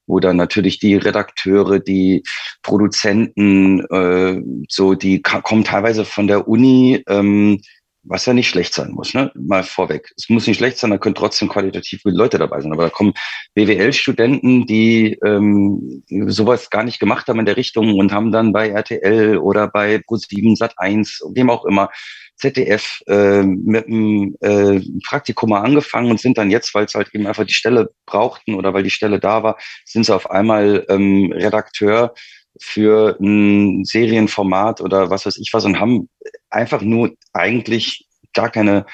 [0.05, 2.23] wo dann natürlich die Redakteure, die
[2.61, 7.61] Produzenten, äh, so die kommen teilweise von der Uni, ähm,
[8.03, 9.31] was ja nicht schlecht sein muss, ne?
[9.35, 10.11] Mal vorweg.
[10.17, 12.73] Es muss nicht schlecht sein, da können trotzdem qualitativ gute Leute dabei sein.
[12.73, 13.13] Aber da kommen
[13.55, 18.69] BWL-Studenten, die ähm, sowas gar nicht gemacht haben in der Richtung und haben dann bei
[18.69, 21.89] RTL oder bei Pro7 Sat 1, wem auch immer,
[22.35, 27.09] ZDF äh, mit einem äh, Praktikum mal angefangen und sind dann jetzt, weil es halt
[27.13, 30.85] eben einfach die Stelle brauchten oder weil die Stelle da war, sind sie auf einmal
[30.89, 32.13] ähm, Redakteur
[32.59, 36.09] für ein Serienformat oder was weiß ich was und haben
[36.53, 38.85] einfach nur eigentlich gar keine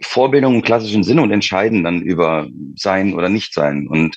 [0.00, 3.86] Vorbildung im klassischen Sinne und entscheiden dann über sein oder nicht sein.
[3.88, 4.16] Und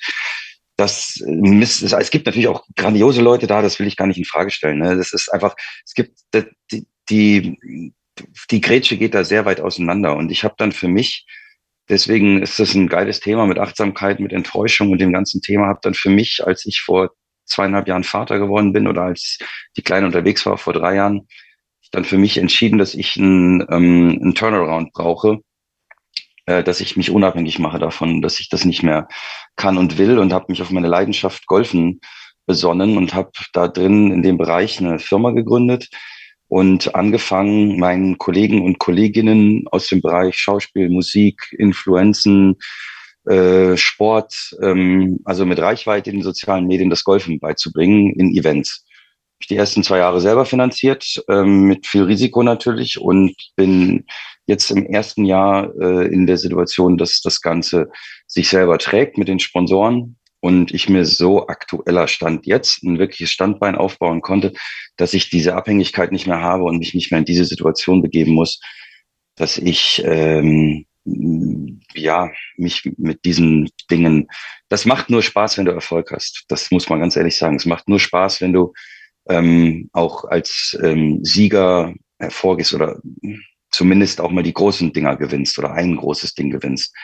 [0.76, 4.50] das es gibt natürlich auch grandiose Leute da, das will ich gar nicht in Frage
[4.50, 4.78] stellen.
[4.78, 4.96] Ne?
[4.96, 5.54] Das ist einfach,
[5.84, 6.18] es gibt
[6.70, 7.92] die, die
[8.50, 10.16] die Grätsche geht da sehr weit auseinander.
[10.16, 11.26] Und ich habe dann für mich,
[11.88, 15.80] deswegen ist das ein geiles Thema mit Achtsamkeit, mit Enttäuschung und dem ganzen Thema, habe
[15.82, 17.10] dann für mich, als ich vor
[17.44, 19.38] zweieinhalb Jahren Vater geworden bin oder als
[19.76, 21.28] die Kleine unterwegs war vor drei Jahren,
[21.92, 25.38] dann für mich entschieden, dass ich einen, ähm, einen Turnaround brauche,
[26.46, 29.08] äh, dass ich mich unabhängig mache davon, dass ich das nicht mehr
[29.56, 32.00] kann und will und habe mich auf meine Leidenschaft Golfen
[32.46, 35.88] besonnen und habe da drin in dem Bereich eine Firma gegründet,
[36.48, 42.56] und angefangen, meinen Kollegen und Kolleginnen aus dem Bereich Schauspiel, Musik, Influenzen,
[43.26, 48.86] äh, Sport, ähm, also mit Reichweite in den sozialen Medien das Golfen beizubringen in Events.
[49.48, 54.04] Die ersten zwei Jahre selber finanziert, ähm, mit viel Risiko natürlich und bin
[54.46, 57.88] jetzt im ersten Jahr äh, in der Situation, dass das Ganze
[58.26, 63.30] sich selber trägt mit den Sponsoren und ich mir so aktueller Stand jetzt ein wirkliches
[63.30, 64.52] Standbein aufbauen konnte,
[64.96, 68.32] dass ich diese Abhängigkeit nicht mehr habe und mich nicht mehr in diese Situation begeben
[68.32, 68.60] muss,
[69.36, 70.86] dass ich ähm,
[71.94, 74.28] ja mich mit diesen Dingen.
[74.68, 76.44] Das macht nur Spaß, wenn du Erfolg hast.
[76.48, 77.56] Das muss man ganz ehrlich sagen.
[77.56, 78.72] Es macht nur Spaß, wenn du
[79.28, 83.00] ähm, auch als ähm, Sieger hervorgehst oder
[83.70, 86.94] zumindest auch mal die großen Dinger gewinnst oder ein großes Ding gewinnst.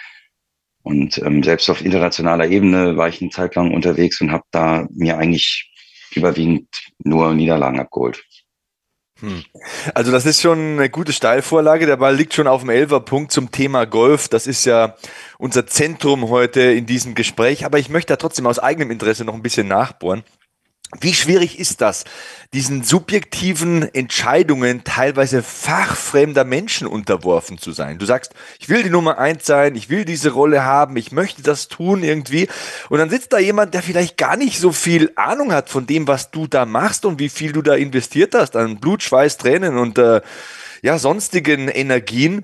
[0.83, 4.87] Und ähm, selbst auf internationaler Ebene war ich eine Zeit lang unterwegs und habe da
[4.93, 5.71] mir eigentlich
[6.15, 6.69] überwiegend
[7.03, 8.23] nur Niederlagen abgeholt.
[9.21, 9.45] Hm.
[9.95, 11.87] Also das ist schon eine gute Steilvorlage.
[11.87, 14.29] Der Ball liegt schon auf dem Elferpunkt zum Thema Golf.
[14.29, 14.97] Das ist ja
[15.39, 17.65] unser Zentrum heute in diesem Gespräch.
[17.65, 20.25] Aber ich möchte da trotzdem aus eigenem Interesse noch ein bisschen nachbohren.
[21.01, 22.05] Wie schwierig ist das,
[22.53, 27.99] diesen subjektiven Entscheidungen teilweise fachfremder Menschen unterworfen zu sein?
[27.99, 31.43] Du sagst, ich will die Nummer eins sein, ich will diese Rolle haben, ich möchte
[31.43, 32.49] das tun irgendwie.
[32.91, 36.07] Und dann sitzt da jemand, der vielleicht gar nicht so viel Ahnung hat von dem,
[36.07, 39.79] was du da machst und wie viel du da investiert hast an Blut, Schweiß, Tränen
[39.79, 40.21] und äh,
[40.83, 42.43] ja, sonstigen Energien.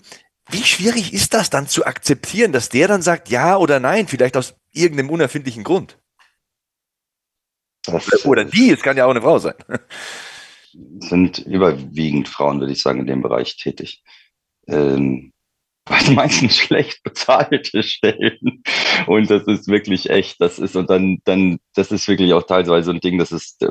[0.51, 4.37] Wie schwierig ist das dann zu akzeptieren, dass der dann sagt ja oder nein, vielleicht
[4.37, 5.99] aus irgendeinem unerfindlichen Grund?
[7.87, 9.55] Das oder die, es kann ja auch eine Frau sein.
[11.01, 14.03] Sind überwiegend Frauen, würde ich sagen, in dem Bereich tätig.
[14.69, 15.33] Ähm,
[15.85, 18.63] bei den meisten schlecht bezahlte Stellen.
[19.07, 20.41] Und das ist wirklich echt.
[20.41, 23.63] Das ist, und dann, dann, das ist wirklich auch teilweise so ein Ding, das ist
[23.63, 23.69] äh,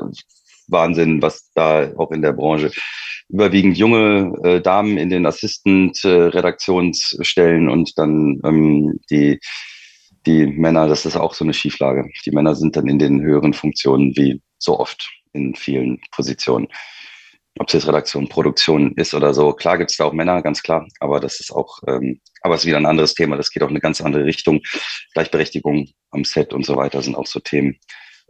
[0.68, 2.70] Wahnsinn, was da auch in der Branche
[3.28, 9.38] überwiegend junge äh, Damen in den Assistant-Redaktionsstellen äh, und dann ähm, die
[10.26, 12.08] die Männer, das ist auch so eine Schieflage.
[12.24, 16.68] Die Männer sind dann in den höheren Funktionen wie so oft in vielen Positionen.
[17.58, 19.52] Ob es jetzt Redaktion, Produktion ist oder so.
[19.52, 22.62] Klar gibt es da auch Männer, ganz klar, aber das ist auch, ähm, aber es
[22.62, 23.36] ist wieder ein anderes Thema.
[23.36, 24.60] Das geht auch in eine ganz andere Richtung.
[25.14, 27.78] Gleichberechtigung am Set und so weiter sind auch so Themen.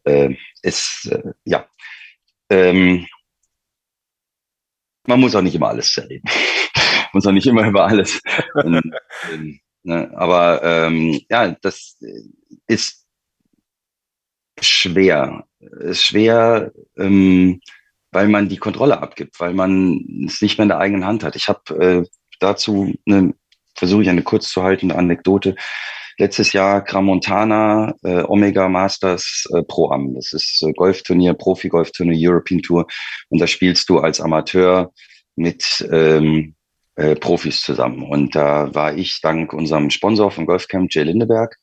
[0.04, 1.66] Äh, ist, äh, ja.
[2.50, 3.06] Ähm,
[5.06, 6.24] man muss auch nicht immer alles erleben.
[7.12, 8.20] muss auch nicht immer über alles.
[8.54, 8.92] Und,
[9.32, 10.10] ähm, Ne?
[10.14, 11.98] Aber ähm, ja, das
[12.66, 13.06] ist
[14.60, 15.44] schwer.
[15.58, 17.60] Ist schwer, ähm,
[18.12, 21.36] weil man die Kontrolle abgibt, weil man es nicht mehr in der eigenen Hand hat.
[21.36, 22.04] Ich habe äh,
[22.40, 23.34] dazu eine,
[23.74, 25.54] versuche ich eine kurz zu haltende Anekdote.
[26.18, 30.14] Letztes Jahr Gramontana äh, Omega Masters äh, Pro Am.
[30.14, 32.86] Das ist äh, Golfturnier, Profi-Golfturnier, European Tour.
[33.28, 34.92] Und da spielst du als Amateur
[35.36, 36.54] mit ähm,
[37.00, 38.02] äh, Profis zusammen.
[38.02, 41.56] Und da war ich dank unserem Sponsor vom Golfcamp, Jay Lindeberg,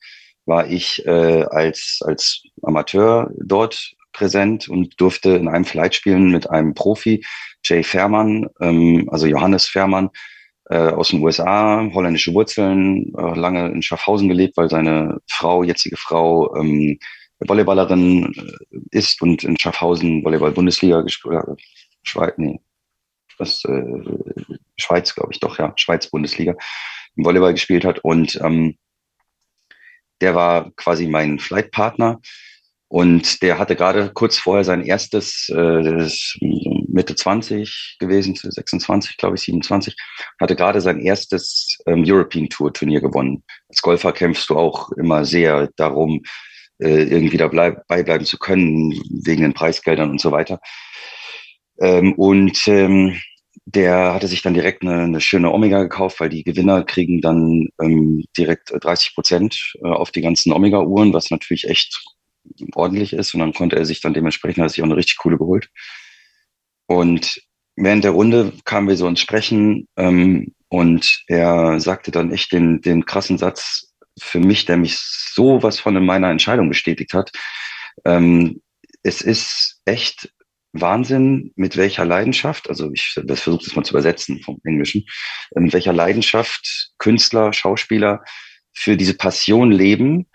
[0.46, 6.50] war ich äh, als, als Amateur dort präsent und durfte in einem Flight spielen mit
[6.50, 7.24] einem Profi,
[7.64, 10.10] Jay Fährmann, ähm, also Johannes Fährmann,
[10.70, 15.98] äh, aus den USA, holländische Wurzeln, äh, lange in Schaffhausen gelebt, weil seine Frau, jetzige
[15.98, 16.98] Frau, ähm,
[17.46, 21.44] Volleyballerin äh, ist und in Schaffhausen Volleyball-Bundesliga gespielt,
[22.16, 22.60] äh, nee,
[23.38, 23.84] was, äh,
[24.78, 26.56] Schweiz, glaube ich, doch, ja, Schweiz-Bundesliga,
[27.16, 28.00] im Volleyball gespielt hat.
[28.00, 28.78] Und ähm,
[30.22, 32.20] der war quasi mein Flightpartner.
[32.90, 36.10] Und der hatte gerade kurz vorher sein erstes, äh,
[36.88, 39.94] Mitte 20 gewesen, 26, glaube ich, 27,
[40.40, 43.44] hatte gerade sein erstes ähm, European Tour Turnier gewonnen.
[43.68, 46.24] Als Golfer kämpfst du auch immer sehr darum,
[46.80, 50.62] äh, irgendwie dabei bleiben zu können, wegen den Preisgeldern und so weiter.
[51.80, 53.20] Ähm, und ähm,
[53.66, 57.68] der hatte sich dann direkt eine, eine, schöne Omega gekauft, weil die Gewinner kriegen dann
[57.82, 62.02] ähm, direkt 30 Prozent äh, auf die ganzen Omega-Uhren, was natürlich echt
[62.76, 63.34] ordentlich ist.
[63.34, 65.70] Und dann konnte er sich dann dementsprechend, hat sich auch eine richtig coole geholt.
[66.88, 67.42] Und
[67.76, 72.82] während der Runde kamen wir so ins Sprechen ähm, und er sagte dann echt den,
[72.82, 77.32] den krassen Satz für mich, der mich sowas von in meiner Entscheidung bestätigt hat.
[78.06, 78.62] Ähm,
[79.04, 80.32] es ist echt
[80.74, 85.06] Wahnsinn, mit welcher Leidenschaft, also ich das versuche das mal zu übersetzen vom Englischen,
[85.56, 88.24] äh, mit welcher Leidenschaft Künstler, Schauspieler
[88.74, 90.28] für diese Passion leben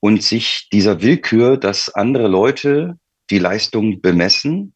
[0.00, 2.98] und sich dieser Willkür, dass andere Leute
[3.30, 4.74] die Leistung bemessen,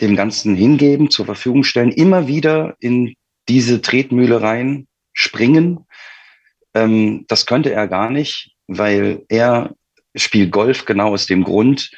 [0.00, 3.14] dem Ganzen hingeben, zur Verfügung stellen, immer wieder in
[3.48, 5.86] diese Tretmühle rein springen.
[6.74, 9.74] Ähm, das könnte er gar nicht, weil er
[10.14, 11.90] spielt Golf genau aus dem Grund,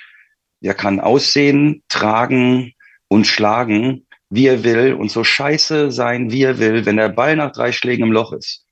[0.61, 2.73] der kann aussehen, tragen
[3.09, 6.85] und schlagen, wie er will und so scheiße sein, wie er will.
[6.85, 8.65] Wenn der Ball nach drei Schlägen im Loch ist,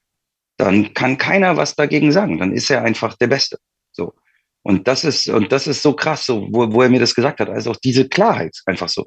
[0.58, 2.38] dann kann keiner was dagegen sagen.
[2.38, 3.58] Dann ist er einfach der Beste.
[3.92, 4.14] So.
[4.62, 7.40] Und das ist, und das ist so krass, so, wo, wo er mir das gesagt
[7.40, 7.48] hat.
[7.48, 9.04] Also auch diese Klarheit einfach so.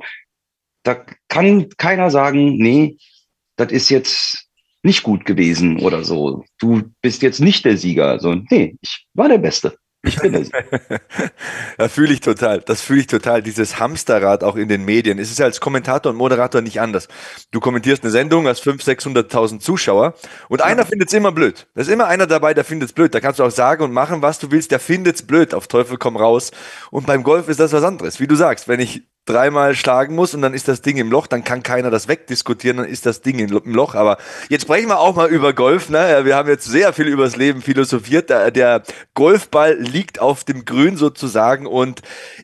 [0.83, 2.97] Da kann keiner sagen, nee,
[3.57, 4.47] das ist jetzt
[4.83, 6.45] nicht gut gewesen oder so.
[6.57, 8.19] Du bist jetzt nicht der Sieger.
[8.19, 9.77] So, nee, ich war der Beste.
[10.01, 10.49] Ich bin es.
[11.77, 12.62] da fühle ich total.
[12.62, 13.43] Das fühle ich total.
[13.43, 15.19] Dieses Hamsterrad auch in den Medien.
[15.19, 17.09] Es ist ja als Kommentator und Moderator nicht anders.
[17.51, 20.13] Du kommentierst eine Sendung, hast 500.000, 600.000 Zuschauer
[20.47, 21.67] und einer findet es immer blöd.
[21.75, 23.13] Da ist immer einer dabei, der findet es blöd.
[23.13, 24.71] Da kannst du auch sagen und machen, was du willst.
[24.71, 25.53] Der findet es blöd.
[25.53, 26.51] Auf Teufel komm raus.
[26.91, 28.21] Und beim Golf ist das was anderes.
[28.21, 31.27] Wie du sagst, wenn ich dreimal schlagen muss und dann ist das Ding im Loch,
[31.27, 33.93] dann kann keiner das wegdiskutieren, dann ist das Ding im Loch.
[33.93, 34.17] Aber
[34.49, 35.89] jetzt sprechen wir auch mal über Golf.
[35.89, 36.21] Ne?
[36.23, 38.29] Wir haben jetzt sehr viel übers Leben philosophiert.
[38.29, 42.01] Der, Golfball liegt auf dem Grün sozusagen und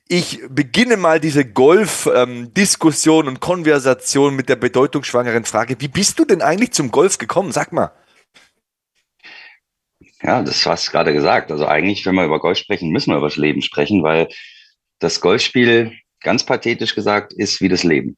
[0.08, 5.78] ich beginne mal diese Golf-Diskussion ähm, und Konversation mit der bedeutungsschwangeren Frage.
[5.80, 7.52] Wie bist du denn eigentlich zum Golf gekommen?
[7.52, 7.92] Sag mal.
[10.22, 11.52] Ja, das hast du gerade gesagt.
[11.52, 14.28] Also eigentlich, wenn wir über Golf sprechen, müssen wir über das Leben sprechen, weil
[15.00, 15.94] das Golfspiel
[16.26, 18.18] ganz pathetisch gesagt, ist wie das Leben.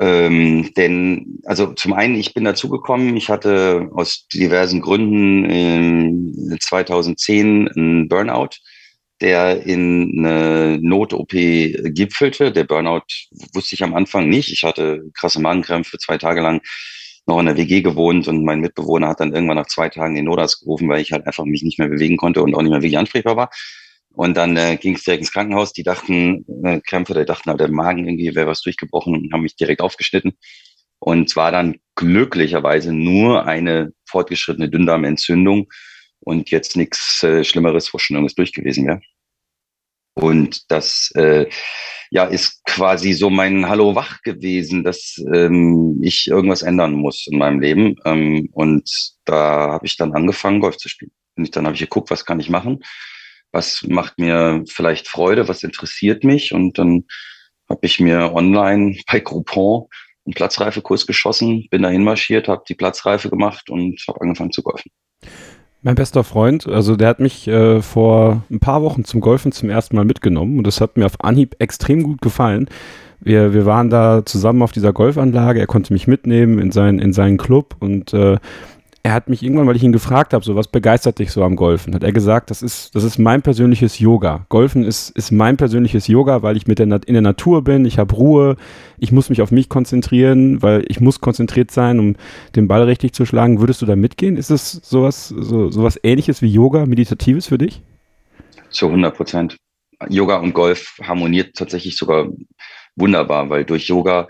[0.00, 7.68] Ähm, denn, also zum einen, ich bin dazugekommen, ich hatte aus diversen Gründen in 2010
[7.68, 8.50] einen Burnout,
[9.20, 12.52] der in eine Not-OP gipfelte.
[12.52, 13.02] Der Burnout
[13.52, 14.50] wusste ich am Anfang nicht.
[14.50, 16.62] Ich hatte krasse Magenkrämpfe zwei Tage lang
[17.26, 20.24] noch in der WG gewohnt und mein Mitbewohner hat dann irgendwann nach zwei Tagen den
[20.24, 22.80] Notarzt gerufen, weil ich halt einfach mich nicht mehr bewegen konnte und auch nicht mehr
[22.80, 23.50] wirklich ansprechbar war.
[24.14, 25.72] Und dann äh, ging es direkt ins Krankenhaus.
[25.72, 29.56] Die dachten, äh, Krämpfe, die dachten der Magen irgendwie wäre was durchgebrochen und haben mich
[29.56, 30.32] direkt aufgeschnitten.
[30.98, 35.68] Und zwar dann glücklicherweise nur eine fortgeschrittene Dünndarmentzündung
[36.20, 39.00] und jetzt nichts äh, Schlimmeres, wo schon durch gewesen wäre.
[40.14, 41.46] Und das äh,
[42.10, 47.38] ja ist quasi so mein Hallo wach gewesen, dass ähm, ich irgendwas ändern muss in
[47.38, 47.96] meinem Leben.
[48.04, 48.90] Ähm, und
[49.24, 51.12] da habe ich dann angefangen, Golf zu spielen.
[51.36, 52.80] Und dann habe ich geguckt, was kann ich machen?
[53.52, 55.48] Was macht mir vielleicht Freude?
[55.48, 56.52] Was interessiert mich?
[56.52, 57.04] Und dann
[57.68, 59.86] habe ich mir online bei Groupon
[60.26, 64.90] einen Platzreifekurs geschossen, bin dahin marschiert, habe die Platzreife gemacht und habe angefangen zu golfen.
[65.82, 69.70] Mein bester Freund, also der hat mich äh, vor ein paar Wochen zum Golfen zum
[69.70, 72.68] ersten Mal mitgenommen und das hat mir auf Anhieb extrem gut gefallen.
[73.18, 77.14] Wir, wir waren da zusammen auf dieser Golfanlage, er konnte mich mitnehmen in, sein, in
[77.14, 78.36] seinen Club und äh,
[79.02, 81.56] er hat mich irgendwann, weil ich ihn gefragt habe, so was begeistert dich so am
[81.56, 84.44] Golfen, hat er gesagt, das ist, das ist mein persönliches Yoga.
[84.50, 87.98] Golfen ist, ist mein persönliches Yoga, weil ich mit der, in der Natur bin, ich
[87.98, 88.56] habe Ruhe,
[88.98, 92.16] ich muss mich auf mich konzentrieren, weil ich muss konzentriert sein, um
[92.56, 93.60] den Ball richtig zu schlagen.
[93.60, 94.36] Würdest du da mitgehen?
[94.36, 97.80] Ist das sowas, so, sowas ähnliches wie Yoga, Meditatives für dich?
[98.68, 99.56] Zu 100 Prozent.
[100.08, 102.28] Yoga und Golf harmoniert tatsächlich sogar
[102.96, 104.28] wunderbar, weil durch Yoga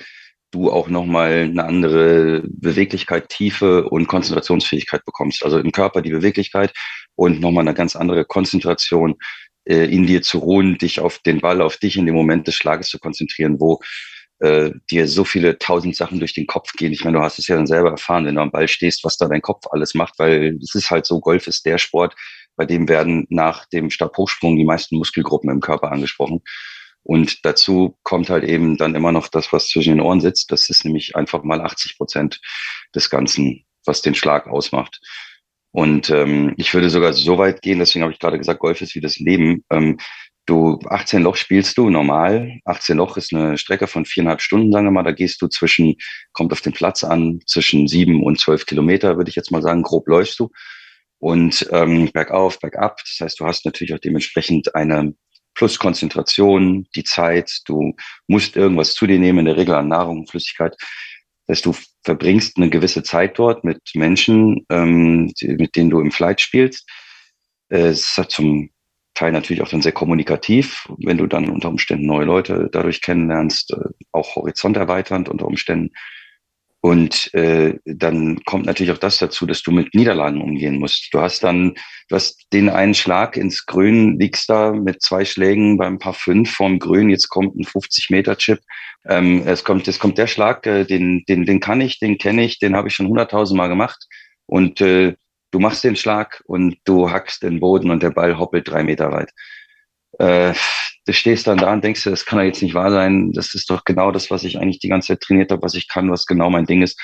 [0.50, 5.44] du auch nochmal eine andere Beweglichkeit, Tiefe und Konzentrationsfähigkeit bekommst.
[5.44, 6.72] Also im Körper die Beweglichkeit
[7.14, 9.16] und nochmal eine ganz andere Konzentration
[9.64, 12.54] äh, in dir zu ruhen, dich auf den Ball, auf dich in dem Moment des
[12.54, 13.80] Schlages zu konzentrieren, wo
[14.40, 16.92] äh, dir so viele tausend Sachen durch den Kopf gehen.
[16.92, 19.16] Ich meine, du hast es ja dann selber erfahren, wenn du am Ball stehst, was
[19.16, 22.14] da dein Kopf alles macht, weil es ist halt so, Golf ist der Sport,
[22.56, 26.42] bei dem werden nach dem Stabhochsprung die meisten Muskelgruppen im Körper angesprochen.
[27.02, 30.52] Und dazu kommt halt eben dann immer noch das, was zwischen den Ohren sitzt.
[30.52, 32.40] Das ist nämlich einfach mal 80 Prozent
[32.94, 35.00] des Ganzen, was den Schlag ausmacht.
[35.72, 38.94] Und ähm, ich würde sogar so weit gehen, deswegen habe ich gerade gesagt, Golf ist
[38.94, 39.64] wie das Leben.
[39.70, 39.98] Ähm,
[40.46, 42.58] du 18 Loch spielst du normal.
[42.64, 45.04] 18 Loch ist eine Strecke von viereinhalb Stunden, sagen wir mal.
[45.04, 45.94] Da gehst du zwischen,
[46.32, 49.82] kommt auf den Platz an, zwischen sieben und zwölf Kilometer, würde ich jetzt mal sagen,
[49.82, 50.50] grob läufst du.
[51.18, 52.98] Und ähm, bergauf, bergab.
[52.98, 55.14] Das heißt, du hast natürlich auch dementsprechend eine
[55.61, 57.94] plus Konzentration, die Zeit, du
[58.27, 60.75] musst irgendwas zu dir nehmen, in der Regel an Nahrung, Flüssigkeit.
[61.46, 66.12] Das heißt, du verbringst eine gewisse Zeit dort mit Menschen, ähm, mit denen du im
[66.12, 66.88] Flight spielst.
[67.68, 68.70] Es ist zum
[69.12, 73.75] Teil natürlich auch dann sehr kommunikativ, wenn du dann unter Umständen neue Leute dadurch kennenlernst,
[73.75, 75.92] äh, auch horizont erweiternd unter Umständen.
[76.82, 81.08] Und äh, dann kommt natürlich auch das dazu, dass du mit Niederlagen umgehen musst.
[81.12, 81.74] Du hast dann,
[82.08, 86.50] du hast den einen Schlag ins Grün, liegst da mit zwei Schlägen beim Paar fünf
[86.52, 88.60] vom Grün, jetzt kommt ein 50-Meter-Chip.
[89.06, 92.44] Ähm, es kommt, es kommt der Schlag, äh, den, den, den kann ich, den kenne
[92.44, 94.06] ich, den habe ich schon hunderttausend Mal gemacht.
[94.46, 95.16] Und äh,
[95.50, 99.12] du machst den Schlag und du hackst den Boden und der Ball hoppelt drei Meter
[99.12, 99.30] weit.
[100.20, 100.52] Äh,
[101.06, 103.33] du stehst dann da und denkst dir, das kann ja jetzt nicht wahr sein.
[103.33, 105.88] Das ist doch genau das, was ich eigentlich die ganze Zeit trainiert habe, was ich
[105.88, 107.00] kann, was genau mein Ding ist.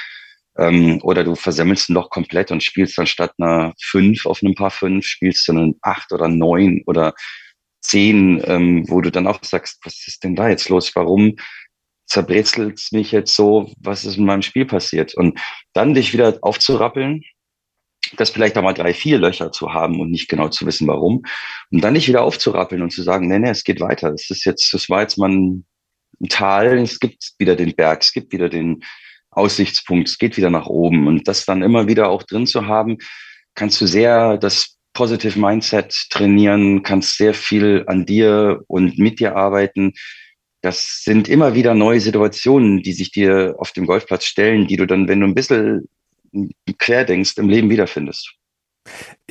[0.58, 4.54] Ähm, oder du versemmelst ein Loch komplett und spielst dann statt einer fünf auf einem
[4.54, 7.14] Paar fünf, spielst du einen acht oder neun oder
[7.82, 10.94] zehn, ähm, wo du dann auch sagst, was ist denn da jetzt los?
[10.94, 11.36] Warum
[12.06, 13.72] zerbrezelt mich jetzt so?
[13.80, 15.14] Was ist in meinem Spiel passiert?
[15.14, 15.38] Und
[15.72, 17.22] dann dich wieder aufzurappeln
[18.16, 21.22] das vielleicht einmal drei, vier Löcher zu haben und nicht genau zu wissen, warum.
[21.70, 24.12] Und dann nicht wieder aufzurappeln und zu sagen, nee, nee, es geht weiter.
[24.12, 25.64] Es ist jetzt, das war jetzt mal ein
[26.28, 28.82] Tal, es gibt wieder den Berg, es gibt wieder den
[29.30, 31.06] Aussichtspunkt, es geht wieder nach oben.
[31.06, 32.98] Und das dann immer wieder auch drin zu haben,
[33.54, 39.36] kannst du sehr das Positive Mindset trainieren, kannst sehr viel an dir und mit dir
[39.36, 39.92] arbeiten.
[40.62, 44.86] Das sind immer wieder neue Situationen, die sich dir auf dem Golfplatz stellen, die du
[44.86, 45.86] dann, wenn du ein bisschen
[46.78, 48.34] quer denkst, im Leben wiederfindest.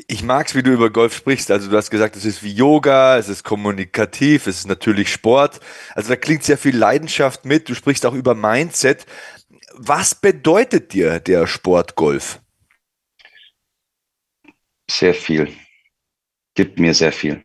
[0.07, 1.49] Ich mag es, wie du über Golf sprichst.
[1.49, 5.59] Also du hast gesagt, es ist wie Yoga, es ist kommunikativ, es ist natürlich Sport.
[5.93, 7.69] Also da klingt sehr viel Leidenschaft mit.
[7.69, 9.05] Du sprichst auch über Mindset.
[9.73, 12.41] Was bedeutet dir der Sport Golf?
[14.89, 15.51] Sehr viel.
[16.53, 17.43] Gibt mir sehr viel.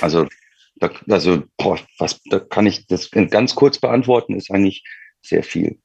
[0.00, 0.28] Also,
[0.76, 4.84] da, also boah, was, da kann ich das ganz kurz beantworten, ist eigentlich
[5.22, 5.80] sehr viel.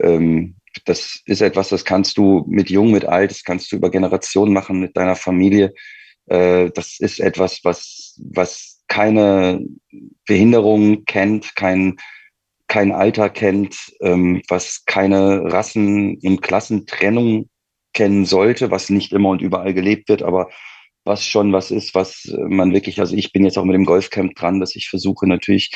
[0.00, 3.90] Ähm, das ist etwas, das kannst du mit Jung, mit Alt, das kannst du über
[3.90, 5.72] Generationen machen mit deiner Familie.
[6.26, 9.64] Äh, das ist etwas, was, was keine
[10.26, 11.96] Behinderung kennt, kein,
[12.68, 17.48] kein Alter kennt, ähm, was keine Rassen- und Klassentrennung
[17.92, 20.50] kennen sollte, was nicht immer und überall gelebt wird, aber
[21.04, 24.34] was schon was ist, was man wirklich, also ich bin jetzt auch mit dem Golfcamp
[24.34, 25.70] dran, dass ich versuche natürlich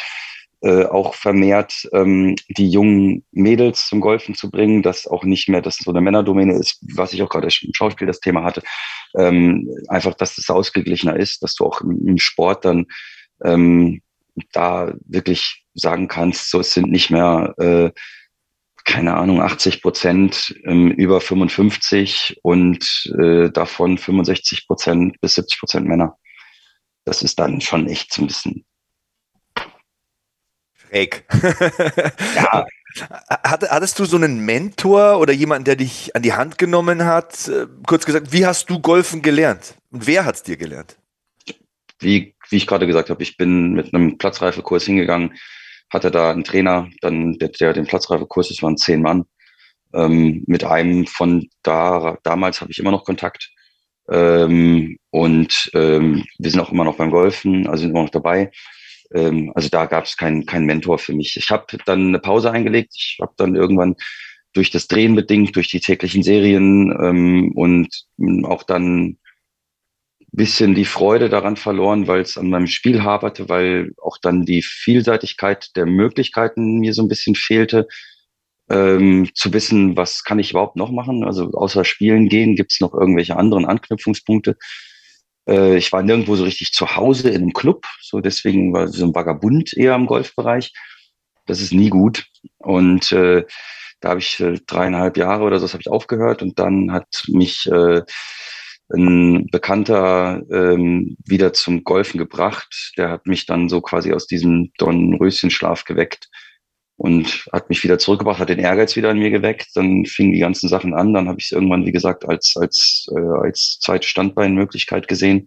[0.62, 5.62] äh, auch vermehrt ähm, die jungen Mädels zum Golfen zu bringen, dass auch nicht mehr
[5.62, 8.62] das so eine Männerdomäne ist, was ich auch gerade im Schauspiel das Thema hatte.
[9.16, 12.86] Ähm, einfach, dass es ausgeglichener ist, dass du auch im, im Sport dann
[13.42, 14.02] ähm,
[14.52, 17.90] da wirklich sagen kannst, so es sind nicht mehr äh,
[18.84, 25.86] keine Ahnung, 80 Prozent ähm, über 55 und äh, davon 65 Prozent bis 70 Prozent
[25.86, 26.16] Männer.
[27.04, 28.64] Das ist dann schon echt so ein bisschen
[30.90, 31.24] schräg.
[32.34, 32.66] ja.
[33.44, 37.48] Hattest du so einen Mentor oder jemanden, der dich an die Hand genommen hat?
[37.48, 39.74] Äh, kurz gesagt, wie hast du Golfen gelernt?
[39.92, 40.96] Und wer hat es dir gelernt?
[42.00, 45.34] Wie, wie ich gerade gesagt habe, ich bin mit einem Platzreifekurs hingegangen,
[45.90, 49.24] hatte da einen Trainer, dann der, der den Platzreifekurs, das waren zehn Mann.
[49.92, 53.50] Ähm, mit einem von da, damals habe ich immer noch Kontakt.
[54.10, 58.50] Ähm, und ähm, wir sind auch immer noch beim Golfen, also sind immer noch dabei.
[59.14, 61.36] Ähm, also da gab es keinen kein Mentor für mich.
[61.36, 62.92] Ich habe dann eine Pause eingelegt.
[62.96, 63.96] Ich habe dann irgendwann
[64.52, 67.88] durch das Drehen bedingt, durch die täglichen Serien ähm, und
[68.44, 69.18] auch dann
[70.32, 74.62] bisschen die Freude daran verloren, weil es an meinem Spiel haperte, weil auch dann die
[74.62, 77.88] Vielseitigkeit der Möglichkeiten mir so ein bisschen fehlte,
[78.70, 81.24] ähm, zu wissen, was kann ich überhaupt noch machen.
[81.24, 84.56] Also außer Spielen gehen, gibt es noch irgendwelche anderen Anknüpfungspunkte.
[85.50, 89.04] Äh, ich war nirgendwo so richtig zu Hause in einem Club, so deswegen war so
[89.04, 90.72] ein Vagabund eher im Golfbereich.
[91.46, 92.26] Das ist nie gut.
[92.58, 93.44] Und äh,
[94.00, 97.24] da habe ich äh, dreieinhalb Jahre oder so das habe ich aufgehört und dann hat
[97.28, 98.02] mich äh,
[98.92, 102.92] ein Bekannter ähm, wieder zum Golfen gebracht.
[102.96, 106.28] Der hat mich dann so quasi aus diesem Dornröschenschlaf geweckt
[107.00, 109.68] und hat mich wieder zurückgebracht, hat den Ehrgeiz wieder in mir geweckt.
[109.74, 111.14] Dann fingen die ganzen Sachen an.
[111.14, 115.46] Dann habe ich es irgendwann, wie gesagt, als, als, äh, als zweite Standbeinmöglichkeit gesehen.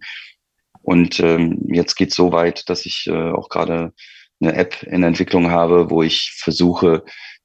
[0.82, 3.92] Und ähm, jetzt geht es so weit, dass ich äh, auch gerade
[4.40, 7.04] eine App in Entwicklung habe, wo ich versuche,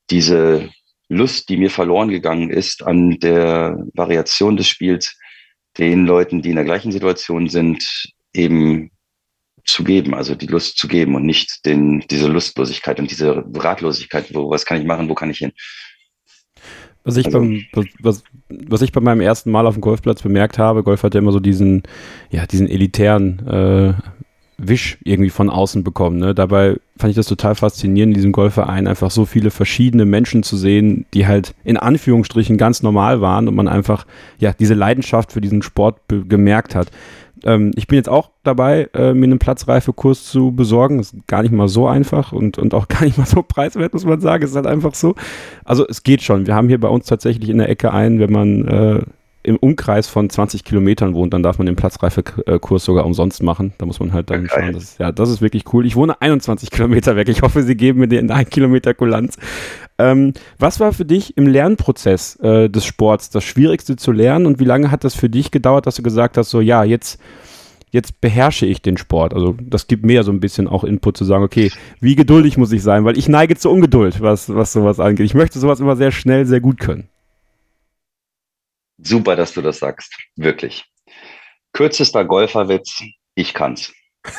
[0.10, 0.72] diese
[1.07, 5.20] Lust, die mir verloren gegangen ist an der Variation des Spiels,
[5.78, 8.89] den Leuten, die in der gleichen Situation sind, eben
[9.72, 14.34] zu geben, also die Lust zu geben und nicht den, diese Lustlosigkeit und diese Ratlosigkeit,
[14.34, 15.51] wo, was kann ich machen, wo kann ich hin.
[17.03, 17.65] Was ich, also, beim,
[17.99, 21.20] was, was ich bei meinem ersten Mal auf dem Golfplatz bemerkt habe, Golf hat ja
[21.20, 21.84] immer so diesen,
[22.30, 23.93] ja, diesen elitären äh,
[24.61, 26.20] Wisch irgendwie von außen bekommen.
[26.20, 26.36] Ne?
[26.36, 30.57] Dabei fand ich das total faszinierend, in diesem Golfverein einfach so viele verschiedene Menschen zu
[30.57, 34.05] sehen, die halt in Anführungsstrichen ganz normal waren und man einfach
[34.38, 36.91] ja diese Leidenschaft für diesen Sport gemerkt hat.
[37.43, 40.99] Ähm, ich bin jetzt auch dabei, äh, mir einen Platzreifekurs zu besorgen.
[40.99, 44.05] Ist gar nicht mal so einfach und, und auch gar nicht mal so preiswert, muss
[44.05, 44.43] man sagen.
[44.43, 45.15] Ist halt einfach so.
[45.63, 46.47] Also es geht schon.
[46.47, 49.01] Wir haben hier bei uns tatsächlich in der Ecke einen, wenn man äh,
[49.43, 53.73] im Umkreis von 20 Kilometern wohnt, dann darf man den Platzreifekurs sogar umsonst machen.
[53.77, 54.49] Da muss man halt dann okay.
[54.53, 54.73] schauen.
[54.73, 55.85] Das ist, ja, das ist wirklich cool.
[55.85, 57.29] Ich wohne 21 Kilometer weg.
[57.29, 59.37] Ich hoffe, Sie geben mir den 1 Kilometer Kulanz.
[60.00, 64.60] Ähm, was war für dich im Lernprozess äh, des Sports das Schwierigste zu lernen und
[64.60, 67.20] wie lange hat das für dich gedauert, dass du gesagt hast, so ja, jetzt
[67.91, 69.34] jetzt beherrsche ich den Sport.
[69.34, 72.72] Also das gibt mir so ein bisschen auch Input zu sagen, okay, wie geduldig muss
[72.72, 75.26] ich sein, weil ich neige zur Ungeduld, was, was sowas angeht.
[75.26, 77.10] Ich möchte sowas immer sehr schnell, sehr gut können.
[79.00, 80.16] Super, dass du das sagst.
[80.36, 80.86] Wirklich.
[81.74, 83.02] Kürzester Golferwitz,
[83.36, 83.93] ich kann's.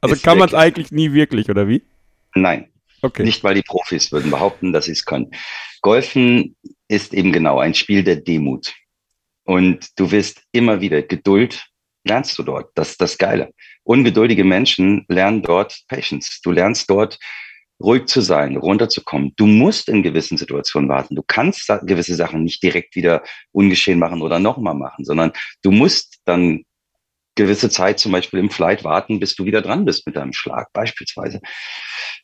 [0.00, 1.82] also Ist kann man es eigentlich nie wirklich, oder wie?
[2.34, 2.68] Nein.
[3.02, 3.22] Okay.
[3.22, 5.30] Nicht, weil die Profis würden behaupten, dass sie es können.
[5.82, 6.56] Golfen
[6.88, 8.74] ist eben genau ein Spiel der Demut.
[9.44, 11.66] Und du wirst immer wieder Geduld
[12.04, 12.70] lernst du dort.
[12.74, 13.52] Das ist das Geile.
[13.84, 16.40] Ungeduldige Menschen lernen dort Patience.
[16.42, 17.18] Du lernst dort
[17.80, 19.32] ruhig zu sein, runterzukommen.
[19.36, 21.14] Du musst in gewissen Situationen warten.
[21.14, 23.22] Du kannst gewisse Sachen nicht direkt wieder
[23.52, 25.32] ungeschehen machen oder nochmal machen, sondern
[25.62, 26.64] du musst dann
[27.38, 30.72] gewisse Zeit zum Beispiel im Flight warten, bis du wieder dran bist mit deinem Schlag
[30.72, 31.40] beispielsweise.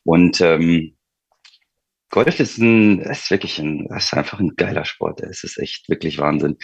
[0.03, 0.97] Und ähm,
[2.11, 5.21] Golf ist ein, ist wirklich ein, ist einfach ein geiler Sport.
[5.23, 6.57] Es ist echt wirklich Wahnsinn.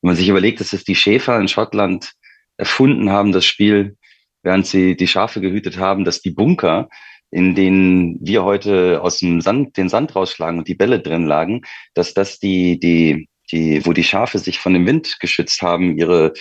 [0.00, 2.12] Wenn man sich überlegt, dass es die Schäfer in Schottland
[2.56, 3.96] erfunden haben, das Spiel,
[4.42, 6.88] während sie die Schafe gehütet haben, dass die Bunker
[7.30, 11.60] in denen wir heute aus dem Sand, den Sand rausschlagen und die Bälle drin lagen,
[11.92, 16.32] dass das die, die, die, wo die Schafe sich von dem Wind geschützt haben, ihre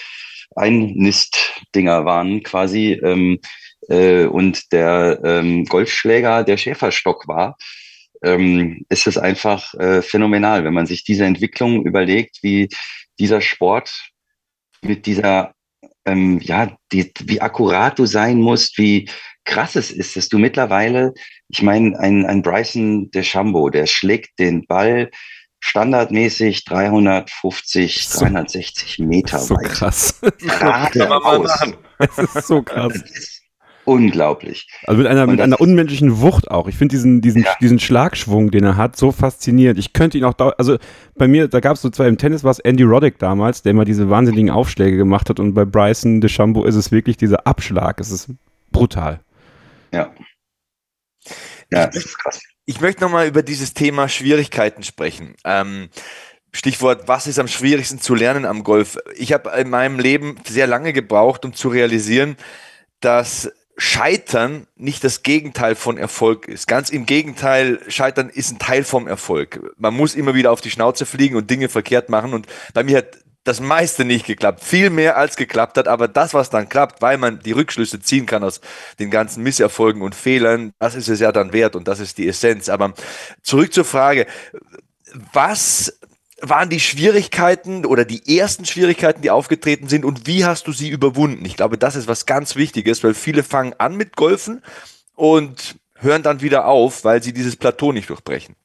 [0.55, 3.39] Einnistdinger waren quasi, ähm,
[3.89, 7.57] äh, und der ähm, Golfschläger der Schäferstock war,
[8.23, 12.69] ähm, ist es einfach äh, phänomenal, wenn man sich diese Entwicklung überlegt, wie
[13.19, 14.11] dieser Sport
[14.81, 15.53] mit dieser
[16.05, 19.09] ähm, ja, die, wie akkurat du sein musst, wie
[19.43, 21.13] krass es ist, dass du mittlerweile,
[21.49, 25.11] ich meine, ein, ein Bryson DeChambeau, der schlägt den Ball
[25.59, 29.65] standardmäßig 350, so, 360 Meter so weit.
[29.65, 30.19] Krass.
[30.91, 31.51] Geradeaus.
[31.97, 32.93] Das ist so krass.
[32.93, 33.41] Das ist
[33.87, 34.67] unglaublich.
[34.85, 36.67] Also mit einer, mit einer unmenschlichen Wucht auch.
[36.67, 37.55] Ich finde diesen, diesen, ja.
[37.61, 39.79] diesen Schlagschwung, den er hat, so faszinierend.
[39.79, 40.77] Ich könnte ihn auch, da, also
[41.15, 43.71] bei mir, da gab es so zwei, im Tennis war es Andy Roddick damals, der
[43.71, 47.99] immer diese wahnsinnigen Aufschläge gemacht hat und bei Bryson DeChambeau ist es wirklich dieser Abschlag.
[47.99, 48.29] Es ist
[48.71, 49.21] brutal.
[49.93, 50.11] Ja.
[51.71, 52.41] Ja, das ist krass.
[52.69, 55.35] Ich möchte nochmal über dieses Thema Schwierigkeiten sprechen.
[55.45, 55.87] Ähm,
[56.51, 58.97] Stichwort, was ist am schwierigsten zu lernen am Golf?
[59.15, 62.35] Ich habe in meinem Leben sehr lange gebraucht, um zu realisieren,
[62.99, 66.67] dass Scheitern nicht das Gegenteil von Erfolg ist.
[66.67, 69.61] Ganz im Gegenteil, Scheitern ist ein Teil vom Erfolg.
[69.77, 72.33] Man muss immer wieder auf die Schnauze fliegen und Dinge verkehrt machen.
[72.33, 74.63] Und bei mir hat das meiste nicht geklappt.
[74.63, 75.87] Viel mehr als geklappt hat.
[75.87, 78.61] Aber das, was dann klappt, weil man die Rückschlüsse ziehen kann aus
[78.99, 82.27] den ganzen Misserfolgen und Fehlern, das ist es ja dann wert und das ist die
[82.27, 82.69] Essenz.
[82.69, 82.93] Aber
[83.41, 84.27] zurück zur Frage.
[85.33, 85.99] Was
[86.41, 90.89] waren die Schwierigkeiten oder die ersten Schwierigkeiten, die aufgetreten sind und wie hast du sie
[90.89, 91.45] überwunden?
[91.45, 94.61] Ich glaube, das ist was ganz Wichtiges, weil viele fangen an mit Golfen
[95.15, 98.55] und hören dann wieder auf, weil sie dieses Plateau nicht durchbrechen.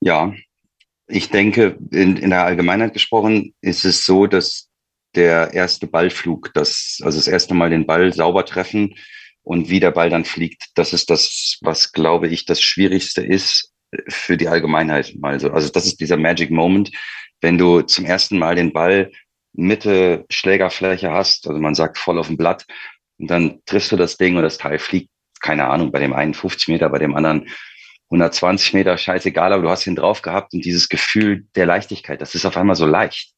[0.00, 0.32] Ja,
[1.10, 4.68] ich denke, in, in der Allgemeinheit gesprochen ist es so, dass
[5.14, 8.94] der erste Ballflug, das, also das erste Mal den Ball sauber treffen
[9.42, 13.72] und wie der Ball dann fliegt, das ist das, was glaube ich das Schwierigste ist,
[14.08, 15.50] für die Allgemeinheit mal so.
[15.50, 16.92] Also das ist dieser Magic Moment,
[17.40, 19.10] wenn du zum ersten Mal den Ball
[19.52, 22.66] Mitte Schlägerfläche hast, also man sagt voll auf dem Blatt,
[23.18, 26.34] und dann triffst du das Ding und das Teil fliegt, keine Ahnung, bei dem einen
[26.34, 27.48] 50 Meter, bei dem anderen
[28.10, 32.34] 120 Meter, scheißegal, aber du hast ihn drauf gehabt und dieses Gefühl der Leichtigkeit, das
[32.34, 33.32] ist auf einmal so leicht.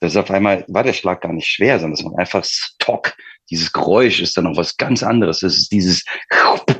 [0.00, 3.14] Das ist auf einmal, war der Schlag gar nicht schwer, sondern es war einfach Stock.
[3.50, 5.40] Dieses Geräusch ist dann noch was ganz anderes.
[5.40, 6.76] Das ist dieses, das,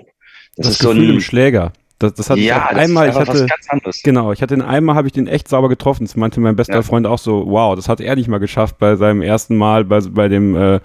[0.57, 1.73] das ist Gefühl so ein, im Schläger.
[1.99, 3.47] Das, das hatte ja, ich einmal, ich hatte,
[4.03, 6.05] genau, ich hatte den einmal, habe ich den echt sauber getroffen.
[6.05, 6.83] Das meinte mein bester ja.
[6.83, 10.01] Freund auch so, wow, das hat er nicht mal geschafft bei seinem ersten Mal bei,
[10.01, 10.81] bei dem, äh,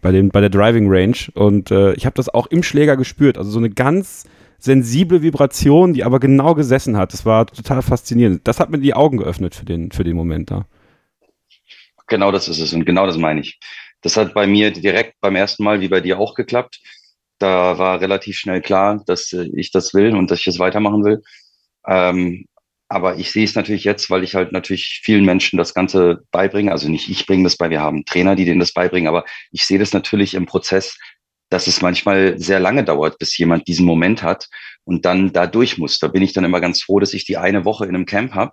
[0.00, 1.16] bei dem, bei der Driving Range.
[1.34, 3.38] Und äh, ich habe das auch im Schläger gespürt.
[3.38, 4.24] Also so eine ganz
[4.58, 7.12] sensible Vibration, die aber genau gesessen hat.
[7.12, 8.46] Das war total faszinierend.
[8.46, 10.66] Das hat mir die Augen geöffnet für den, für den Moment da.
[12.06, 13.58] Genau das ist es und genau das meine ich.
[14.00, 16.80] Das hat bei mir direkt beim ersten Mal wie bei dir auch geklappt
[17.38, 21.04] da war relativ schnell klar, dass äh, ich das will und dass ich es weitermachen
[21.04, 21.22] will.
[21.86, 22.46] Ähm,
[22.88, 26.72] aber ich sehe es natürlich jetzt, weil ich halt natürlich vielen Menschen das Ganze beibringe.
[26.72, 29.66] Also nicht ich bringe das bei, wir haben Trainer, die denen das beibringen, aber ich
[29.66, 30.98] sehe das natürlich im Prozess,
[31.50, 34.48] dass es manchmal sehr lange dauert, bis jemand diesen Moment hat
[34.84, 35.98] und dann da durch muss.
[35.98, 38.34] Da bin ich dann immer ganz froh, dass ich die eine Woche in einem Camp
[38.34, 38.52] habe,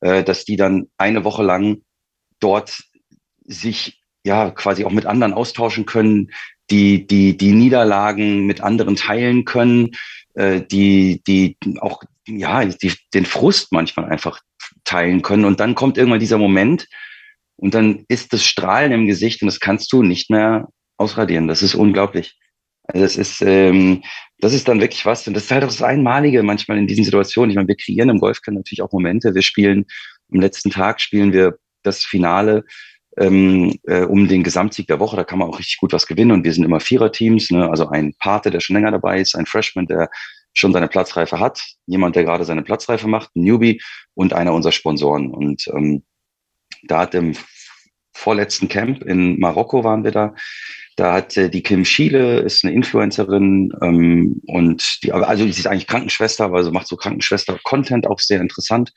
[0.00, 1.82] äh, dass die dann eine Woche lang
[2.40, 2.82] dort
[3.44, 6.30] sich ja quasi auch mit anderen austauschen können,
[6.70, 9.90] die, die, die Niederlagen mit anderen teilen können,
[10.34, 14.40] äh, die, die auch, ja, die, den Frust manchmal einfach
[14.84, 15.44] teilen können.
[15.44, 16.86] Und dann kommt irgendwann dieser Moment
[17.56, 21.48] und dann ist das Strahlen im Gesicht und das kannst du nicht mehr ausradieren.
[21.48, 22.38] Das ist unglaublich.
[22.84, 24.02] Also das ist, ähm,
[24.38, 25.26] das ist dann wirklich was.
[25.26, 27.50] Und das ist halt auch das Einmalige manchmal in diesen Situationen.
[27.50, 29.34] Ich meine, wir kreieren im Golfkern natürlich auch Momente.
[29.34, 29.86] Wir spielen
[30.32, 32.64] am letzten Tag spielen wir das Finale
[33.18, 35.16] ähm, äh, um den Gesamtsieg der Woche.
[35.16, 36.32] Da kann man auch richtig gut was gewinnen.
[36.32, 37.50] Und wir sind immer Viererteams.
[37.50, 37.68] Ne?
[37.68, 40.10] Also ein Pate, der schon länger dabei ist, ein Freshman, der
[40.54, 43.80] schon seine Platzreife hat, jemand, der gerade seine Platzreife macht, ein Newbie
[44.14, 45.30] und einer unserer Sponsoren.
[45.30, 46.04] Und ähm,
[46.84, 47.34] da hat im
[48.14, 50.34] vorletzten Camp in Marokko waren wir da.
[50.96, 55.66] Da hat äh, die Kim Schiele, ist eine Influencerin ähm, und die, also sie ist
[55.66, 58.92] eigentlich Krankenschwester, also macht so Krankenschwester-Content auch sehr interessant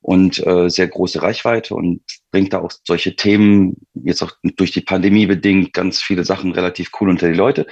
[0.00, 4.80] und äh, sehr große Reichweite und bringt da auch solche Themen, jetzt auch durch die
[4.80, 7.66] Pandemie bedingt, ganz viele Sachen relativ cool unter die Leute.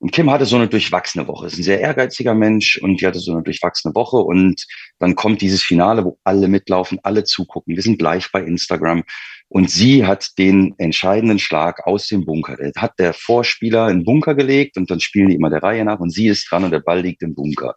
[0.00, 1.46] Und Kim hatte so eine durchwachsene Woche.
[1.46, 4.18] Ist ein sehr ehrgeiziger Mensch und die hatte so eine durchwachsene Woche.
[4.18, 4.64] Und
[5.00, 7.74] dann kommt dieses Finale, wo alle mitlaufen, alle zugucken.
[7.74, 9.02] Wir sind live bei Instagram.
[9.50, 12.58] Und sie hat den entscheidenden Schlag aus dem Bunker.
[12.76, 16.00] Hat der Vorspieler in den Bunker gelegt und dann spielen die immer der Reihe nach
[16.00, 17.74] und sie ist dran und der Ball liegt im Bunker.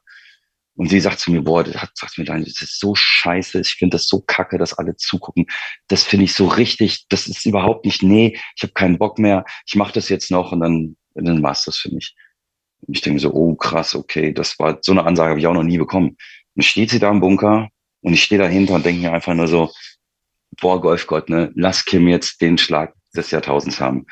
[0.76, 3.76] Und sie sagt zu mir, boah, das sagt mir dann, das ist so scheiße, ich
[3.76, 5.46] finde das so kacke, dass alle zugucken.
[5.88, 9.46] Das finde ich so richtig, das ist überhaupt nicht, nee, ich habe keinen Bock mehr,
[9.66, 12.16] ich mache das jetzt noch und dann, dann war es das für mich.
[12.82, 15.54] Und ich denke so, oh krass, okay, das war so eine Ansage habe ich auch
[15.54, 16.18] noch nie bekommen.
[16.56, 17.70] Und steht sie da im Bunker
[18.02, 19.72] und ich stehe dahinter und denke mir einfach nur so,
[20.60, 24.06] boah, Golfgott, ne, lass Kim jetzt den Schlag des Jahrtausends haben.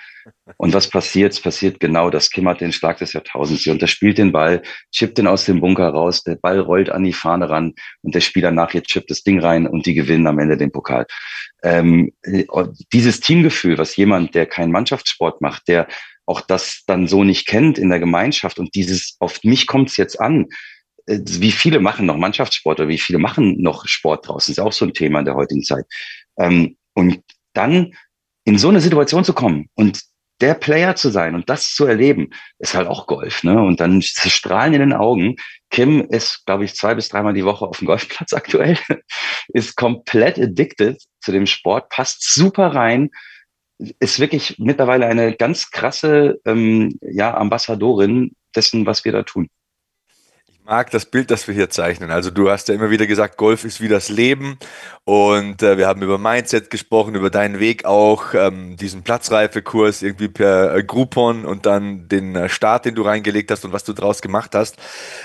[0.58, 1.34] Und was passiert?
[1.34, 2.30] Es passiert genau das.
[2.30, 3.64] Kim hat den Schlag des Jahrtausends.
[3.64, 4.62] Sie unterspielt den Ball,
[4.92, 8.22] chippt den aus dem Bunker raus, der Ball rollt an die Fahne ran und der
[8.22, 11.06] Spieler nachher chippt das Ding rein und die gewinnen am Ende den Pokal.
[11.64, 12.12] Ähm,
[12.94, 15.88] dieses Teamgefühl, was jemand, der keinen Mannschaftssport macht, der
[16.26, 19.98] auch das dann so nicht kennt in der Gemeinschaft und dieses, auf mich kommt es
[19.98, 20.48] jetzt an,
[21.08, 24.72] äh, wie viele machen noch Mannschaftssport oder wie viele machen noch Sport draußen, ist auch
[24.72, 25.86] so ein Thema in der heutigen Zeit.
[26.40, 27.22] Ähm, und
[27.54, 27.94] dann
[28.46, 30.02] in so eine Situation zu kommen und
[30.42, 32.30] der Player zu sein und das zu erleben,
[32.60, 33.44] ist halt auch Golf.
[33.44, 33.62] Ne?
[33.62, 35.36] Und dann strahlen in den Augen.
[35.70, 38.78] Kim ist, glaube ich, zwei bis dreimal die Woche auf dem Golfplatz aktuell,
[39.50, 43.10] ist komplett addicted zu dem Sport, passt super rein,
[44.00, 49.50] ist wirklich mittlerweile eine ganz krasse ähm, ja, Ambassadorin dessen, was wir da tun
[50.70, 52.11] mag das Bild, das wir hier zeichnen.
[52.11, 54.59] Also du hast ja immer wieder gesagt, Golf ist wie das Leben
[55.03, 60.28] und äh, wir haben über Mindset gesprochen, über deinen Weg auch, ähm, diesen Platzreifekurs irgendwie
[60.28, 63.93] per äh, Groupon und dann den äh, Start, den du reingelegt hast und was du
[63.93, 64.78] draus gemacht hast.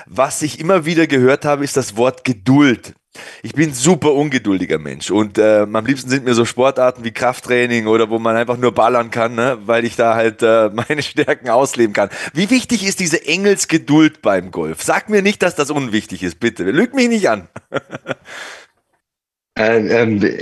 [0.06, 2.94] Was ich immer wieder gehört habe, ist das Wort Geduld.
[3.42, 7.86] Ich bin super ungeduldiger Mensch und äh, am liebsten sind mir so Sportarten wie Krafttraining
[7.86, 9.58] oder wo man einfach nur ballern kann, ne?
[9.64, 12.10] weil ich da halt äh, meine Stärken ausleben kann.
[12.32, 14.82] Wie wichtig ist diese Engelsgeduld beim Golf?
[14.82, 16.64] Sag mir nicht, dass das unwichtig ist, bitte.
[16.64, 17.48] Lüg mich nicht an.
[19.58, 20.38] äh, ähm,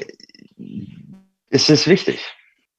[1.51, 2.21] ist es wichtig?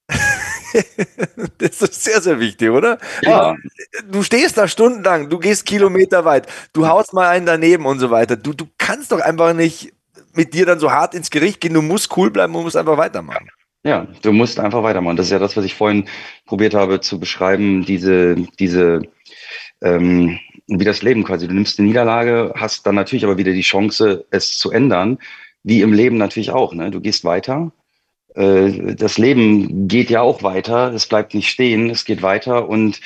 [1.58, 2.98] das ist sehr, sehr wichtig, oder?
[3.22, 3.56] Ja.
[4.10, 8.12] Du stehst da stundenlang, du gehst Kilometer weit, du haust mal einen daneben und so
[8.12, 8.36] weiter.
[8.36, 9.94] Du, du kannst doch einfach nicht
[10.34, 11.74] mit dir dann so hart ins Gericht gehen.
[11.74, 13.50] Du musst cool bleiben und musst einfach weitermachen.
[13.84, 15.18] Ja, du musst einfach weitermachen.
[15.18, 16.08] Das ist ja das, was ich vorhin
[16.46, 19.02] probiert habe zu beschreiben, diese, diese,
[19.82, 21.48] ähm, wie das Leben quasi.
[21.48, 25.20] Du nimmst eine Niederlage, hast dann natürlich aber wieder die Chance, es zu ändern,
[25.64, 26.74] wie im Leben natürlich auch.
[26.74, 26.92] Ne?
[26.92, 27.72] Du gehst weiter,
[28.36, 33.00] das Leben geht ja auch weiter, es bleibt nicht stehen, es geht weiter und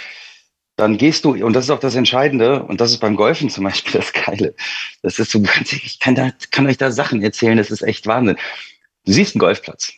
[0.78, 3.64] dann gehst du, und das ist auch das Entscheidende, und das ist beim Golfen zum
[3.64, 4.54] Beispiel das Geile.
[5.02, 8.38] Das ist so, ich kann, da, kann euch da Sachen erzählen, das ist echt Wahnsinn.
[9.06, 9.94] Du siehst einen Golfplatz.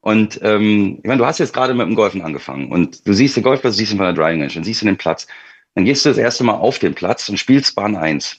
[0.00, 3.36] Und ähm, ich meine, du hast jetzt gerade mit dem Golfen angefangen und du siehst
[3.36, 5.26] den Golfplatz, siehst ihn von der Driving Range, dann siehst du den Platz.
[5.76, 8.36] Dann gehst du das erste Mal auf den Platz und spielst Bahn 1.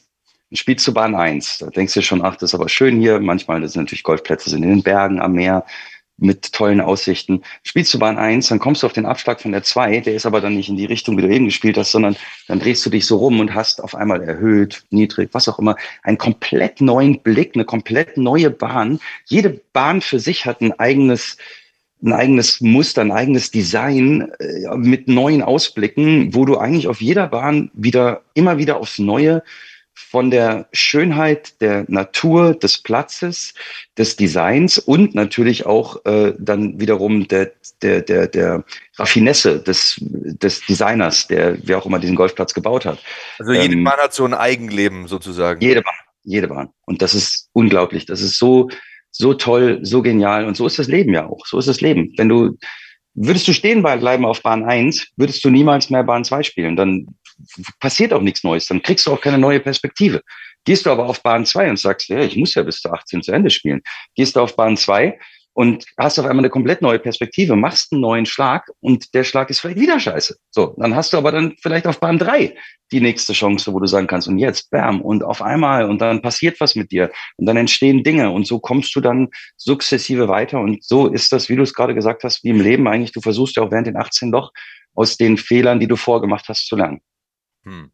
[0.51, 1.59] Dann spielst du Bahn 1.
[1.59, 3.19] Da denkst du schon, ach, das ist aber schön hier.
[3.19, 5.65] Manchmal, sind natürlich Golfplätze, sind in den Bergen, am Meer
[6.17, 7.41] mit tollen Aussichten.
[7.63, 10.25] Spielst du Bahn 1, dann kommst du auf den Abschlag von der 2, der ist
[10.25, 12.15] aber dann nicht in die Richtung, wie du eben gespielt hast, sondern
[12.47, 15.75] dann drehst du dich so rum und hast auf einmal erhöht, niedrig, was auch immer,
[16.03, 18.99] einen komplett neuen Blick, eine komplett neue Bahn.
[19.25, 21.37] Jede Bahn für sich hat ein eigenes
[22.03, 27.27] ein eigenes Muster, ein eigenes Design äh, mit neuen Ausblicken, wo du eigentlich auf jeder
[27.27, 29.43] Bahn wieder immer wieder aufs Neue
[29.95, 33.53] von der Schönheit der Natur, des Platzes,
[33.97, 38.63] des Designs und natürlich auch äh, dann wiederum der, der, der, der
[38.97, 42.99] Raffinesse des, des Designers, der wer auch immer diesen Golfplatz gebaut hat.
[43.39, 45.61] Also jede ähm, Bahn hat so ein Eigenleben sozusagen.
[45.61, 45.93] Jede Bahn,
[46.23, 46.69] jede Bahn.
[46.85, 48.05] Und das ist unglaublich.
[48.05, 48.69] Das ist so,
[49.11, 50.45] so toll, so genial.
[50.45, 51.45] Und so ist das Leben ja auch.
[51.45, 52.13] So ist das Leben.
[52.17, 52.57] Wenn du
[53.17, 56.75] Würdest du stehen bleiben auf Bahn 1, würdest du niemals mehr Bahn 2 spielen.
[56.75, 57.07] Dann
[57.79, 58.67] passiert auch nichts Neues.
[58.67, 60.21] Dann kriegst du auch keine neue Perspektive.
[60.63, 63.21] Gehst du aber auf Bahn 2 und sagst, ja, ich muss ja bis zu 18
[63.21, 63.81] zu Ende spielen.
[64.15, 65.17] Gehst du auf Bahn 2
[65.55, 69.49] und hast auf einmal eine komplett neue Perspektive, machst einen neuen Schlag und der Schlag
[69.49, 70.35] ist vielleicht wieder scheiße.
[70.51, 72.53] So, dann hast du aber dann vielleicht auf Bahn 3
[72.91, 76.21] die nächste Chance, wo du sagen kannst, und jetzt, bam, und auf einmal, und dann
[76.21, 80.59] passiert was mit dir, und dann entstehen Dinge, und so kommst du dann sukzessive weiter,
[80.59, 83.21] und so ist das, wie du es gerade gesagt hast, wie im Leben eigentlich, du
[83.21, 84.51] versuchst ja auch während den 18 doch
[84.93, 86.99] aus den Fehlern, die du vorgemacht hast, zu lernen.
[87.65, 87.91] Hm.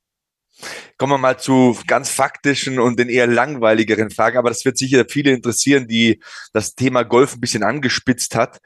[0.97, 5.05] Kommen wir mal zu ganz faktischen und den eher langweiligeren Fragen, aber das wird sicher
[5.09, 6.21] viele interessieren, die
[6.53, 8.59] das Thema Golf ein bisschen angespitzt hat.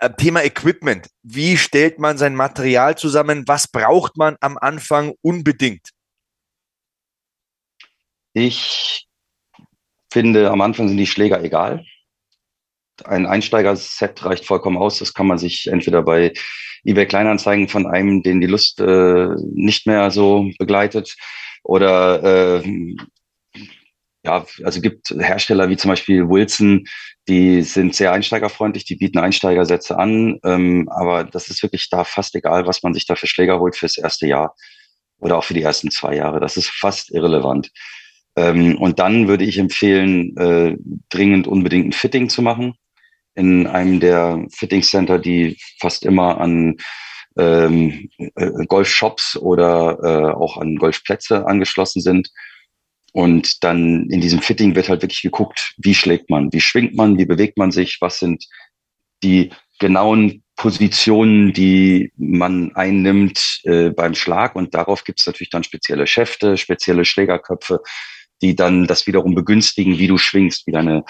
[0.00, 1.08] Äh, Thema Equipment.
[1.22, 3.44] Wie stellt man sein Material zusammen?
[3.46, 5.90] Was braucht man am Anfang unbedingt?
[8.32, 9.06] Ich
[10.12, 11.84] finde, am Anfang sind die Schläger egal.
[13.04, 14.98] Ein Einsteiger-Set reicht vollkommen aus.
[14.98, 16.32] Das kann man sich entweder bei
[16.84, 21.14] eBay Kleinanzeigen von einem, den die Lust äh, nicht mehr so begleitet,
[21.64, 22.94] oder äh,
[24.24, 26.84] ja, also gibt Hersteller wie zum Beispiel Wilson,
[27.28, 32.34] die sind sehr einsteigerfreundlich, die bieten Einsteigersätze an, ähm, aber das ist wirklich da fast
[32.34, 34.54] egal, was man sich da für Schläger holt fürs erste Jahr
[35.18, 36.40] oder auch für die ersten zwei Jahre.
[36.40, 37.70] Das ist fast irrelevant.
[38.36, 40.76] Ähm, und dann würde ich empfehlen, äh,
[41.10, 42.74] dringend unbedingt ein Fitting zu machen
[43.34, 46.76] in einem der Fitting Center, die fast immer an
[47.38, 52.28] ähm, äh, Golfshops oder äh, auch an Golfplätze angeschlossen sind.
[53.12, 57.18] Und dann in diesem Fitting wird halt wirklich geguckt, wie schlägt man, wie schwingt man,
[57.18, 58.46] wie bewegt man sich, was sind
[59.22, 64.54] die genauen Positionen, die man einnimmt äh, beim Schlag.
[64.54, 67.80] Und darauf gibt es natürlich dann spezielle Schäfte, spezielle Schlägerköpfe,
[68.42, 71.04] die dann das wiederum begünstigen, wie du schwingst, wie deine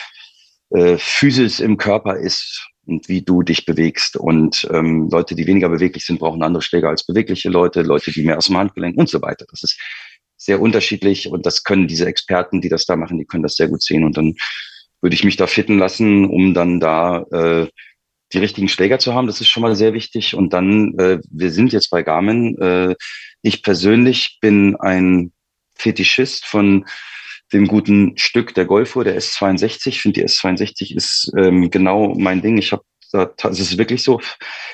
[0.75, 4.17] äh, Physis im Körper ist und wie du dich bewegst.
[4.17, 8.23] Und ähm, Leute, die weniger beweglich sind, brauchen andere Schläger als bewegliche Leute, Leute, die
[8.23, 9.47] mehr aus dem Handgelenk und so weiter.
[9.51, 9.79] Das ist
[10.37, 13.69] sehr unterschiedlich und das können diese Experten, die das da machen, die können das sehr
[13.69, 14.05] gut sehen.
[14.05, 14.35] Und dann
[15.01, 17.69] würde ich mich da fitten lassen, um dann da äh,
[18.33, 19.27] die richtigen Schläger zu haben.
[19.27, 20.35] Das ist schon mal sehr wichtig.
[20.35, 22.59] Und dann, äh, wir sind jetzt bei Garmin.
[22.59, 22.95] Äh,
[23.43, 25.33] ich persönlich bin ein
[25.75, 26.87] Fetischist von
[27.53, 29.89] dem guten Stück der Golfuhr, der S62.
[29.89, 32.59] Ich finde, die S62 ist ähm, genau mein Ding.
[32.59, 32.83] Ich habe
[33.15, 34.21] es ist wirklich so.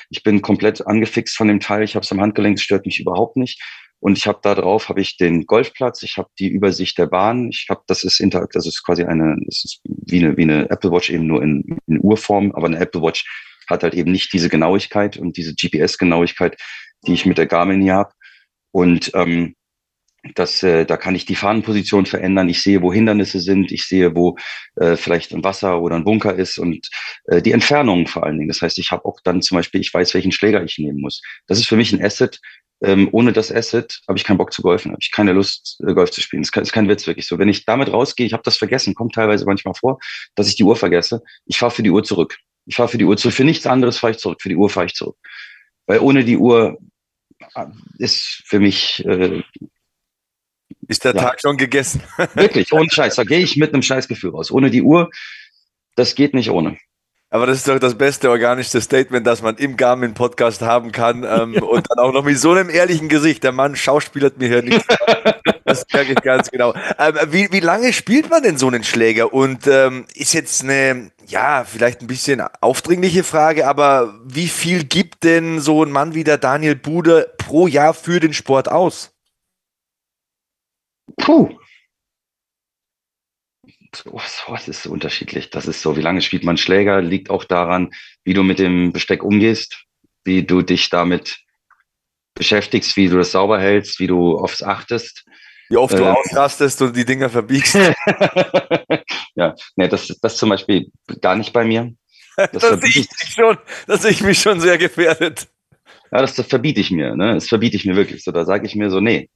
[0.09, 1.83] Ich bin komplett angefixt von dem Teil.
[1.83, 3.61] Ich habe es am Handgelenk, es stört mich überhaupt nicht.
[3.99, 7.49] Und ich habe da drauf habe ich den Golfplatz, ich habe die Übersicht der Bahn,
[7.49, 10.69] ich habe das ist interakt, das ist quasi eine, das ist wie eine wie eine
[10.69, 13.25] Apple Watch eben nur in, in Urform, aber eine Apple Watch
[13.67, 16.57] hat halt eben nicht diese Genauigkeit und diese GPS-Genauigkeit,
[17.05, 18.13] die ich mit der Garmin hier habe.
[18.71, 19.55] Und ähm,
[20.35, 22.49] das, äh, da kann ich die Fahnenposition verändern.
[22.49, 23.71] Ich sehe, wo Hindernisse sind.
[23.71, 24.37] Ich sehe, wo
[24.75, 26.89] äh, vielleicht ein Wasser oder ein Bunker ist und
[27.25, 28.49] äh, die Entfernungen vor allen Dingen.
[28.49, 31.21] Das heißt, ich habe auch dann zum Beispiel, ich weiß, welchen Schläger ich nehmen muss.
[31.47, 32.39] Das ist für mich ein Asset.
[32.81, 35.93] Ähm, ohne das Asset habe ich keinen Bock zu golfen, habe ich keine Lust, äh,
[35.93, 36.43] Golf zu spielen.
[36.43, 37.37] Das ist kein Witz wirklich so.
[37.37, 39.99] Wenn ich damit rausgehe, ich habe das vergessen, kommt teilweise manchmal vor,
[40.35, 41.21] dass ich die Uhr vergesse.
[41.45, 42.37] Ich fahre für die Uhr zurück.
[42.65, 43.35] Ich fahre für die Uhr zurück.
[43.35, 44.41] Für nichts anderes fahre ich zurück.
[44.41, 45.17] Für die Uhr fahre ich zurück.
[45.87, 46.77] Weil ohne die Uhr
[47.55, 47.65] äh,
[47.97, 49.43] ist für mich äh,
[50.89, 51.21] ist der ja.
[51.21, 52.03] Tag schon gegessen?
[52.33, 53.15] Wirklich, ohne Scheiß.
[53.15, 54.51] Da gehe ich mit einem Scheißgefühl raus.
[54.51, 55.09] Ohne die Uhr,
[55.95, 56.77] das geht nicht ohne.
[57.31, 61.23] Aber das ist doch das beste organische Statement, das man im Garmin-Podcast haben kann.
[61.23, 63.43] Ähm, und dann auch noch mit so einem ehrlichen Gesicht.
[63.43, 64.83] Der Mann schauspielert mir hier nicht.
[65.63, 66.73] das merke ich ganz genau.
[66.97, 69.31] Ähm, wie, wie lange spielt man denn so einen Schläger?
[69.31, 75.23] Und ähm, ist jetzt eine, ja, vielleicht ein bisschen aufdringliche Frage, aber wie viel gibt
[75.23, 79.11] denn so ein Mann wie der Daniel Bude pro Jahr für den Sport aus?
[81.17, 81.57] Puh.
[83.95, 85.49] So, das ist unterschiedlich.
[85.49, 87.91] Das ist so, wie lange spielt man Schläger, liegt auch daran,
[88.23, 89.85] wie du mit dem Besteck umgehst,
[90.23, 91.39] wie du dich damit
[92.35, 95.25] beschäftigst, wie du das sauber hältst, wie du aufs achtest.
[95.69, 97.75] Wie oft du äh, ausrastest und die Dinger verbiegst.
[99.35, 100.91] ja, ne, das, das zum Beispiel
[101.21, 101.93] gar nicht bei mir.
[102.53, 105.49] Das, das sehe ich, schon, das sehe ich mich schon sehr gefährdet.
[106.09, 107.33] Ja, das, das verbiete ich mir, ne?
[107.33, 108.23] Das verbiete ich mir wirklich.
[108.23, 109.29] So, da sage ich mir so, nee,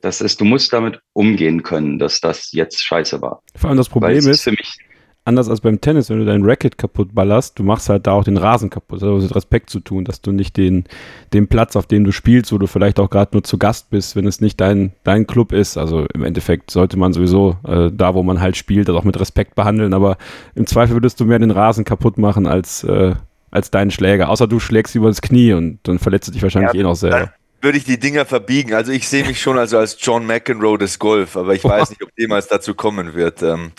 [0.00, 3.42] das ist, du musst damit umgehen können, dass das jetzt scheiße war.
[3.54, 4.78] Vor allem das Problem ist, ist für mich
[5.24, 8.24] anders als beim Tennis, wenn du dein Racket kaputt ballerst, du machst halt da auch
[8.24, 9.02] den Rasen kaputt.
[9.02, 10.84] Das hat mit Respekt zu tun, dass du nicht den,
[11.32, 14.16] den Platz, auf dem du spielst, wo du vielleicht auch gerade nur zu Gast bist,
[14.16, 15.76] wenn es nicht dein, dein Club ist.
[15.76, 19.20] Also im Endeffekt sollte man sowieso äh, da, wo man halt spielt, das auch mit
[19.20, 19.94] Respekt behandeln.
[19.94, 20.16] Aber
[20.54, 23.14] im Zweifel würdest du mehr den Rasen kaputt machen als, äh,
[23.50, 24.30] als deinen Schläger.
[24.30, 26.96] Außer du schlägst über das Knie und dann verletzt du dich wahrscheinlich ja, eh noch
[26.96, 28.74] selber würde ich die Dinger verbiegen.
[28.74, 32.02] Also ich sehe mich schon also als John McEnroe des Golf, aber ich weiß nicht,
[32.02, 33.42] ob jemals dazu kommen wird.
[33.42, 33.72] Ähm.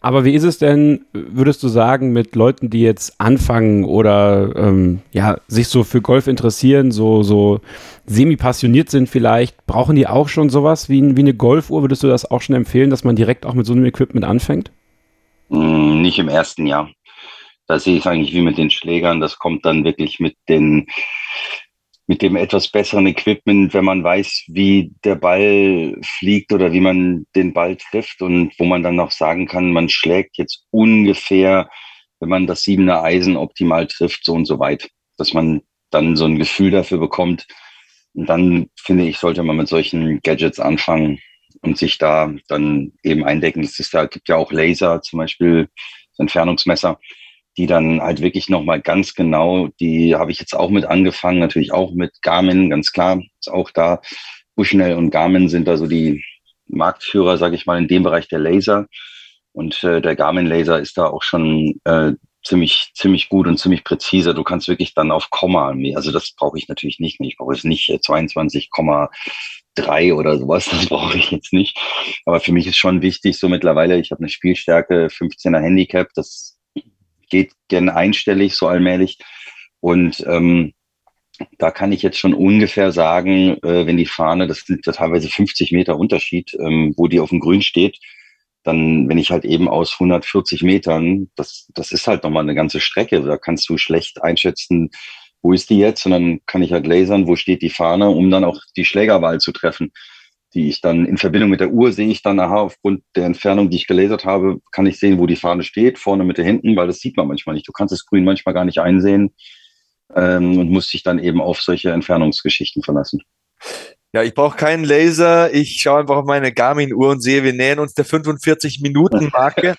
[0.00, 5.00] Aber wie ist es denn, würdest du sagen, mit Leuten, die jetzt anfangen oder ähm,
[5.12, 7.60] ja, sich so für Golf interessieren, so, so
[8.06, 11.82] semi-passioniert sind vielleicht, brauchen die auch schon sowas wie, wie eine Golfuhr?
[11.82, 14.70] Würdest du das auch schon empfehlen, dass man direkt auch mit so einem Equipment anfängt?
[15.48, 16.90] Mm, nicht im ersten Jahr.
[17.66, 19.20] Da sehe ich es eigentlich wie mit den Schlägern.
[19.20, 20.86] Das kommt dann wirklich mit den
[22.08, 27.26] mit dem etwas besseren Equipment, wenn man weiß, wie der Ball fliegt oder wie man
[27.36, 31.68] den Ball trifft und wo man dann noch sagen kann, man schlägt jetzt ungefähr,
[32.18, 34.88] wenn man das siebener Eisen optimal trifft, so und so weit,
[35.18, 37.46] dass man dann so ein Gefühl dafür bekommt.
[38.14, 41.20] Und dann finde ich, sollte man mit solchen Gadgets anfangen
[41.60, 43.62] und sich da dann eben eindecken.
[43.62, 45.68] Es ist da gibt ja auch Laser, zum Beispiel
[46.16, 46.98] Entfernungsmesser
[47.58, 51.72] die dann halt wirklich nochmal ganz genau, die habe ich jetzt auch mit angefangen, natürlich
[51.72, 54.00] auch mit Garmin, ganz klar, ist auch da.
[54.54, 56.24] Bushnell und Garmin sind da so die
[56.68, 58.86] Marktführer, sage ich mal, in dem Bereich der Laser.
[59.52, 62.12] Und äh, der Garmin Laser ist da auch schon äh,
[62.44, 64.34] ziemlich, ziemlich gut und ziemlich präzise.
[64.34, 67.18] Du kannst wirklich dann auf Komma, also das brauche ich natürlich nicht.
[67.20, 71.76] Ich brauche jetzt nicht 22,3 oder sowas, das brauche ich jetzt nicht.
[72.24, 76.57] Aber für mich ist schon wichtig, so mittlerweile, ich habe eine Spielstärke 15er Handicap, das
[77.28, 79.18] geht gern einstellig, so allmählich.
[79.80, 80.72] Und ähm,
[81.58, 85.28] da kann ich jetzt schon ungefähr sagen, äh, wenn die Fahne, das sind ja teilweise
[85.28, 87.98] 50 Meter Unterschied, ähm, wo die auf dem Grün steht,
[88.64, 92.80] dann, wenn ich halt eben aus 140 Metern, das, das ist halt nochmal eine ganze
[92.80, 94.90] Strecke, da kannst du schlecht einschätzen,
[95.42, 96.04] wo ist die jetzt?
[96.04, 99.38] Und dann kann ich halt lasern, wo steht die Fahne, um dann auch die Schlägerwahl
[99.38, 99.92] zu treffen.
[100.54, 103.70] Die ich dann in Verbindung mit der Uhr sehe ich dann, aha, aufgrund der Entfernung,
[103.70, 106.86] die ich gelasert habe, kann ich sehen, wo die Fahne steht, vorne, Mitte, hinten, weil
[106.86, 107.68] das sieht man manchmal nicht.
[107.68, 109.34] Du kannst das Grün manchmal gar nicht einsehen
[110.14, 113.20] ähm, und musst dich dann eben auf solche Entfernungsgeschichten verlassen.
[114.14, 115.52] Ja, ich brauche keinen Laser.
[115.52, 119.76] Ich schaue einfach auf meine Garmin-Uhr und sehe, wir nähern uns der 45-Minuten-Marke.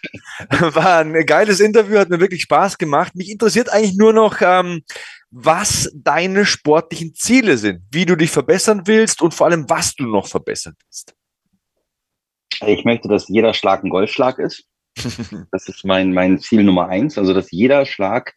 [0.59, 3.15] War ein geiles Interview, hat mir wirklich Spaß gemacht.
[3.15, 4.83] Mich interessiert eigentlich nur noch, ähm,
[5.31, 10.05] was deine sportlichen Ziele sind, wie du dich verbessern willst und vor allem, was du
[10.05, 11.15] noch verbessern willst.
[12.65, 14.65] Ich möchte, dass jeder Schlag ein Golfschlag ist.
[15.51, 17.17] Das ist mein, mein Ziel Nummer eins.
[17.17, 18.33] Also, dass jeder Schlag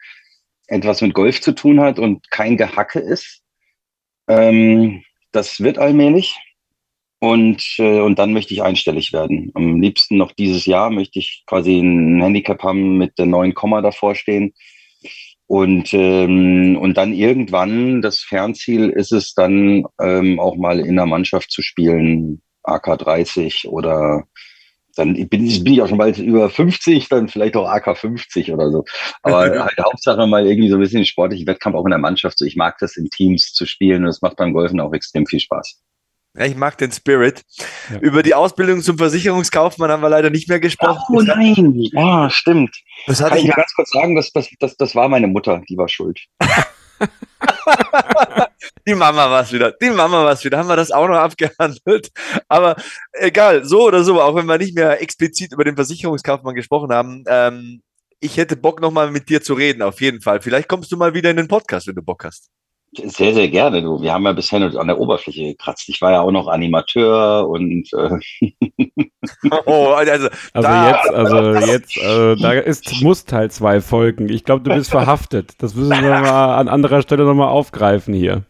[0.67, 3.43] etwas mit Golf zu tun hat und kein Gehacke ist.
[4.29, 6.37] Ähm, das wird allmählich.
[7.19, 9.51] Und, äh, und dann möchte ich einstellig werden.
[9.55, 13.81] Am liebsten noch dieses Jahr möchte ich quasi ein Handicap haben mit der neuen Komma
[13.81, 14.55] davor stehen.
[15.53, 21.05] Und, ähm, und dann irgendwann, das Fernziel ist es dann ähm, auch mal in der
[21.05, 24.25] Mannschaft zu spielen, AK 30 oder
[24.97, 28.71] dann bin, bin ich auch schon bald über 50, dann vielleicht auch AK 50 oder
[28.71, 28.87] so.
[29.23, 32.39] Aber halt Hauptsache mal irgendwie so ein bisschen sportlichen Wettkampf auch in der Mannschaft.
[32.39, 35.27] So, ich mag das in Teams zu spielen und es macht beim Golfen auch extrem
[35.27, 35.83] viel Spaß.
[36.35, 37.43] Ja, ich mag den Spirit.
[37.91, 37.99] Ja.
[37.99, 41.15] Über die Ausbildung zum Versicherungskaufmann haben wir leider nicht mehr gesprochen.
[41.15, 42.75] Oh nein, ja, stimmt.
[43.07, 45.77] Das Kann ich, ich ganz kurz sagen, das, das, das, das war meine Mutter, die
[45.77, 46.21] war schuld.
[48.87, 49.73] die Mama war es wieder.
[49.73, 50.57] Die Mama war es wieder.
[50.57, 52.11] Haben wir das auch noch abgehandelt.
[52.49, 52.77] Aber
[53.13, 57.25] egal, so oder so, auch wenn wir nicht mehr explizit über den Versicherungskaufmann gesprochen haben,
[57.27, 57.83] ähm,
[58.21, 60.41] ich hätte Bock, nochmal mit dir zu reden, auf jeden Fall.
[60.41, 62.51] Vielleicht kommst du mal wieder in den Podcast, wenn du Bock hast.
[62.95, 63.81] Sehr, sehr gerne.
[63.81, 64.03] Du.
[64.03, 65.89] Wir haben ja bisher nur an der Oberfläche gekratzt.
[65.89, 68.51] Ich war ja auch noch Animateur und äh
[69.65, 74.29] oh, also, also jetzt, also jetzt, äh, da ist muss Teil zwei folgen.
[74.29, 75.55] Ich glaube, du bist verhaftet.
[75.59, 78.43] Das müssen wir mal an anderer Stelle nochmal aufgreifen hier.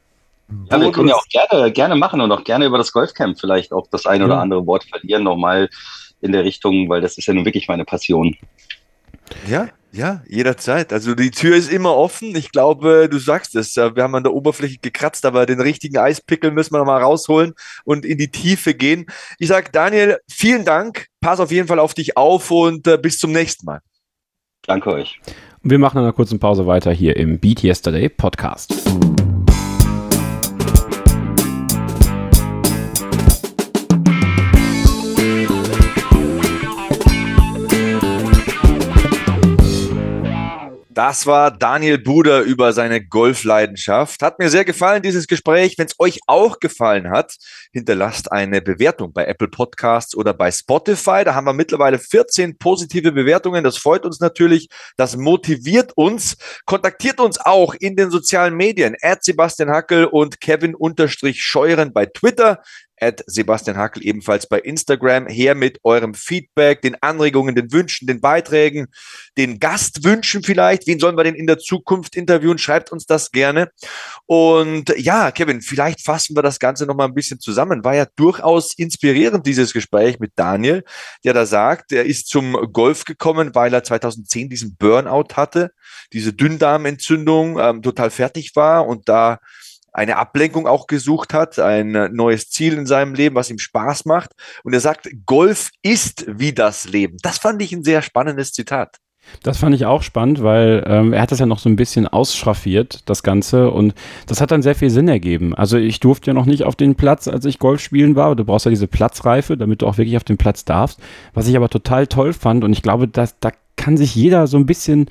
[0.70, 3.72] Ja, wir können ja auch gerne, gerne machen und auch gerne über das Golfcamp vielleicht
[3.72, 5.70] auch das ein oder andere Wort verlieren, nochmal
[6.20, 8.36] in der Richtung, weil das ist ja nun wirklich meine Passion.
[9.47, 10.91] Ja, ja, jederzeit.
[10.93, 12.35] Also die Tür ist immer offen.
[12.35, 13.77] Ich glaube, du sagst es.
[13.77, 17.53] Wir haben an der Oberfläche gekratzt, aber den richtigen Eispickel müssen wir nochmal rausholen
[17.85, 19.05] und in die Tiefe gehen.
[19.39, 21.09] Ich sage, Daniel, vielen Dank.
[21.20, 23.81] Pass auf jeden Fall auf dich auf und äh, bis zum nächsten Mal.
[24.66, 25.20] Danke euch.
[25.62, 28.73] wir machen eine kurze Pause weiter hier im Beat Yesterday Podcast.
[40.95, 44.20] Das war Daniel Buder über seine Golfleidenschaft.
[44.20, 45.78] Hat mir sehr gefallen, dieses Gespräch.
[45.78, 47.34] Wenn es euch auch gefallen hat,
[47.72, 51.22] hinterlasst eine Bewertung bei Apple Podcasts oder bei Spotify.
[51.24, 53.64] Da haben wir mittlerweile 14 positive Bewertungen.
[53.64, 54.68] Das freut uns natürlich.
[54.99, 56.36] Das motiviert uns.
[56.66, 58.95] Kontaktiert uns auch in den sozialen Medien.
[59.24, 60.74] Sebastian Hackel und Kevin
[61.40, 62.61] Scheuren bei Twitter
[63.03, 65.26] at Sebastian Hackel ebenfalls bei Instagram.
[65.26, 68.86] Her mit eurem Feedback, den Anregungen, den Wünschen, den Beiträgen,
[69.36, 70.86] den Gastwünschen vielleicht.
[70.86, 72.59] Wen sollen wir denn in der Zukunft interviewen?
[72.59, 73.70] Schreibt uns das gerne.
[74.26, 77.84] Und ja, Kevin, vielleicht fassen wir das Ganze nochmal ein bisschen zusammen.
[77.84, 80.84] War ja durchaus inspirierend, dieses Gespräch mit Daniel,
[81.24, 85.72] der da sagt, er ist zum Golf gekommen, weil er 2010 diesen Burnout hatte,
[86.12, 89.38] diese Dünndarmentzündung, ähm, total fertig war und da
[89.93, 94.30] eine Ablenkung auch gesucht hat, ein neues Ziel in seinem Leben, was ihm Spaß macht.
[94.64, 97.16] Und er sagt, Golf ist wie das Leben.
[97.22, 98.99] Das fand ich ein sehr spannendes Zitat.
[99.43, 102.09] Das fand ich auch spannend, weil ähm, er hat das ja noch so ein bisschen
[102.09, 103.95] ausschraffiert, das Ganze, und
[104.26, 105.55] das hat dann sehr viel Sinn ergeben.
[105.55, 108.34] Also ich durfte ja noch nicht auf den Platz, als ich Golf spielen war.
[108.34, 111.01] Du brauchst ja diese Platzreife, damit du auch wirklich auf den Platz darfst.
[111.34, 114.59] Was ich aber total toll fand, und ich glaube, dass da kann sich jeder so
[114.59, 115.09] ein bisschen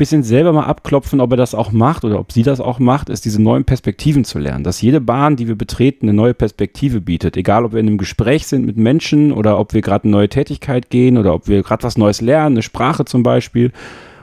[0.00, 3.10] bisschen selber mal abklopfen, ob er das auch macht oder ob sie das auch macht,
[3.10, 4.64] ist diese neuen Perspektiven zu lernen.
[4.64, 7.36] Dass jede Bahn, die wir betreten, eine neue Perspektive bietet.
[7.36, 10.30] Egal, ob wir in einem Gespräch sind mit Menschen oder ob wir gerade eine neue
[10.30, 13.72] Tätigkeit gehen oder ob wir gerade was Neues lernen, eine Sprache zum Beispiel.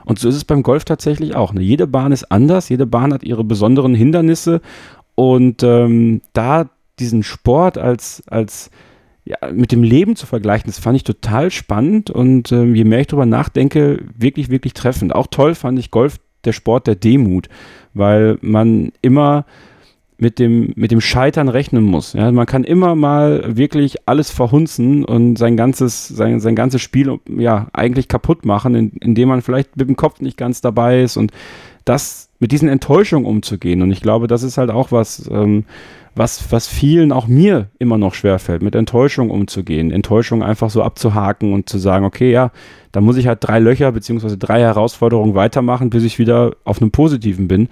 [0.04, 1.52] Und so ist es beim Golf tatsächlich auch.
[1.52, 1.60] Ne?
[1.60, 4.60] Jede Bahn ist anders, jede Bahn hat ihre besonderen Hindernisse
[5.14, 6.68] und ähm, da
[6.98, 8.70] diesen Sport als, als
[9.28, 13.00] ja, mit dem Leben zu vergleichen, das fand ich total spannend und ähm, je mehr
[13.00, 15.14] ich darüber nachdenke, wirklich, wirklich treffend.
[15.14, 17.50] Auch toll fand ich Golf, der Sport der Demut,
[17.92, 19.44] weil man immer
[20.16, 22.14] mit dem, mit dem Scheitern rechnen muss.
[22.14, 27.18] Ja, man kann immer mal wirklich alles verhunzen und sein ganzes, sein, sein ganzes Spiel
[27.36, 31.18] ja, eigentlich kaputt machen, in, indem man vielleicht mit dem Kopf nicht ganz dabei ist
[31.18, 31.32] und
[31.84, 33.82] das mit diesen Enttäuschungen umzugehen.
[33.82, 35.64] Und ich glaube, das ist halt auch was, ähm,
[36.18, 39.90] was, was vielen, auch mir immer noch schwerfällt, mit Enttäuschung umzugehen.
[39.92, 42.50] Enttäuschung einfach so abzuhaken und zu sagen, okay, ja,
[42.92, 46.90] da muss ich halt drei Löcher beziehungsweise drei Herausforderungen weitermachen, bis ich wieder auf einem
[46.90, 47.68] positiven bin.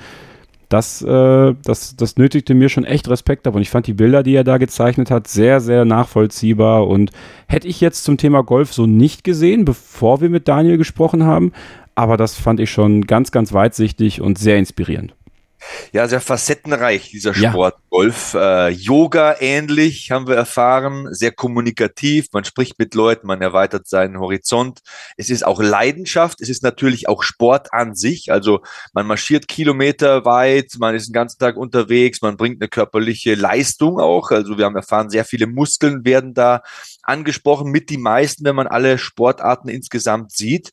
[0.68, 3.54] das, äh, das, das nötigte mir schon echt Respekt ab.
[3.54, 6.86] Und ich fand die Bilder, die er da gezeichnet hat, sehr, sehr nachvollziehbar.
[6.86, 7.10] Und
[7.46, 11.52] hätte ich jetzt zum Thema Golf so nicht gesehen, bevor wir mit Daniel gesprochen haben.
[11.94, 15.14] Aber das fand ich schon ganz, ganz weitsichtig und sehr inspirierend.
[15.92, 17.74] Ja, sehr facettenreich, dieser Sport.
[17.74, 17.85] Ja.
[17.96, 23.88] Golf, äh, Yoga ähnlich, haben wir erfahren, sehr kommunikativ, man spricht mit Leuten, man erweitert
[23.88, 24.80] seinen Horizont.
[25.16, 28.60] Es ist auch Leidenschaft, es ist natürlich auch Sport an sich, also
[28.92, 33.98] man marschiert Kilometer weit, man ist den ganzen Tag unterwegs, man bringt eine körperliche Leistung
[33.98, 36.60] auch, also wir haben erfahren, sehr viele Muskeln werden da
[37.02, 40.72] angesprochen, mit die meisten, wenn man alle Sportarten insgesamt sieht.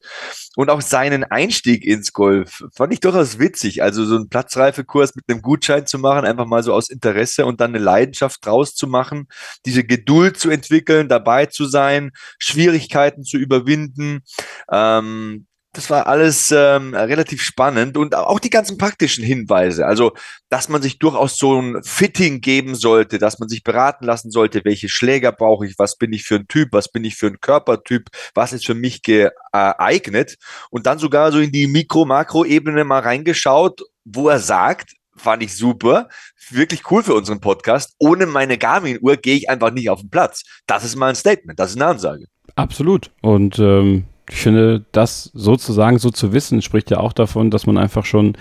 [0.56, 5.26] Und auch seinen Einstieg ins Golf fand ich durchaus witzig, also so einen Platzreifekurs mit
[5.30, 8.76] einem Gutschein zu machen, einfach mal so aus Interesse Interesse und dann eine Leidenschaft draus
[8.76, 9.28] zu machen,
[9.66, 14.24] diese Geduld zu entwickeln, dabei zu sein, Schwierigkeiten zu überwinden.
[14.72, 19.88] Ähm, das war alles ähm, relativ spannend und auch die ganzen praktischen Hinweise.
[19.88, 20.14] Also,
[20.50, 24.62] dass man sich durchaus so ein Fitting geben sollte, dass man sich beraten lassen sollte,
[24.66, 27.40] welche Schläger brauche ich, was bin ich für ein Typ, was bin ich für ein
[27.42, 30.36] Körpertyp, was ist für mich geeignet.
[30.70, 36.10] Und dann sogar so in die Mikro-Makro-Ebene mal reingeschaut, wo er sagt, fand ich super.
[36.50, 37.96] Wirklich cool für unseren Podcast.
[38.00, 40.44] Ohne meine Garmin-Uhr gehe ich einfach nicht auf den Platz.
[40.68, 42.26] Das ist mal ein Statement, das ist eine Ansage.
[42.56, 43.12] Absolut.
[43.22, 47.78] Und ähm, ich finde, das sozusagen so zu wissen, spricht ja auch davon, dass man
[47.78, 48.38] einfach schon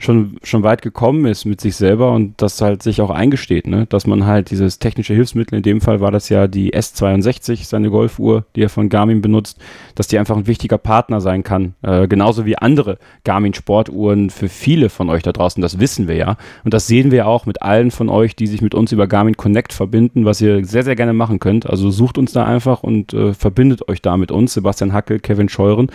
[0.00, 3.86] schon, schon weit gekommen ist mit sich selber und das halt sich auch eingesteht, ne?
[3.86, 7.90] dass man halt dieses technische Hilfsmittel, in dem Fall war das ja die S62, seine
[7.90, 9.58] Golfuhr, die er von Garmin benutzt,
[9.94, 11.74] dass die einfach ein wichtiger Partner sein kann.
[11.82, 16.36] Äh, genauso wie andere Garmin-Sportuhren für viele von euch da draußen, das wissen wir ja.
[16.64, 19.36] Und das sehen wir auch mit allen von euch, die sich mit uns über Garmin
[19.36, 21.68] Connect verbinden, was ihr sehr, sehr gerne machen könnt.
[21.68, 25.50] Also sucht uns da einfach und äh, verbindet euch da mit uns, Sebastian Hackel, Kevin
[25.50, 25.90] Scheuren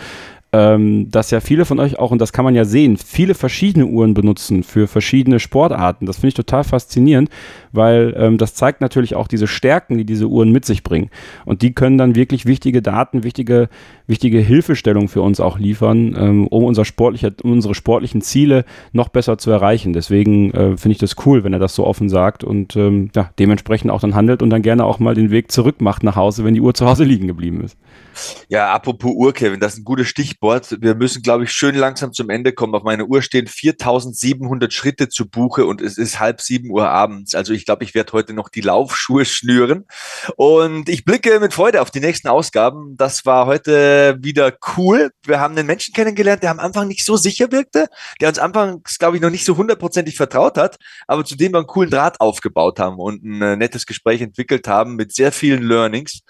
[0.56, 3.84] ähm, dass ja viele von euch auch, und das kann man ja sehen, viele verschiedene
[3.84, 6.06] Uhren benutzen für verschiedene Sportarten.
[6.06, 7.28] Das finde ich total faszinierend,
[7.72, 11.10] weil ähm, das zeigt natürlich auch diese Stärken, die diese Uhren mit sich bringen.
[11.44, 13.68] Und die können dann wirklich wichtige Daten, wichtige,
[14.06, 19.08] wichtige Hilfestellung für uns auch liefern, ähm, um, unser sportliche, um unsere sportlichen Ziele noch
[19.08, 19.92] besser zu erreichen.
[19.92, 23.28] Deswegen äh, finde ich das cool, wenn er das so offen sagt und ähm, ja,
[23.38, 26.44] dementsprechend auch dann handelt und dann gerne auch mal den Weg zurück macht nach Hause,
[26.44, 27.76] wenn die Uhr zu Hause liegen geblieben ist.
[28.48, 30.76] Ja, apropos Uhr, Kevin, das ist ein gutes Stichwort.
[30.80, 32.74] Wir müssen, glaube ich, schön langsam zum Ende kommen.
[32.74, 37.34] Auf meiner Uhr stehen 4700 Schritte zu Buche und es ist halb sieben Uhr abends.
[37.34, 39.86] Also ich glaube, ich werde heute noch die Laufschuhe schnüren.
[40.36, 42.96] Und ich blicke mit Freude auf die nächsten Ausgaben.
[42.96, 45.10] Das war heute wieder cool.
[45.24, 47.86] Wir haben einen Menschen kennengelernt, der am Anfang nicht so sicher wirkte,
[48.20, 51.58] der uns anfangs, glaube ich, noch nicht so hundertprozentig vertraut hat, aber zu dem wir
[51.58, 55.62] einen coolen Draht aufgebaut haben und ein äh, nettes Gespräch entwickelt haben mit sehr vielen
[55.62, 56.20] Learnings.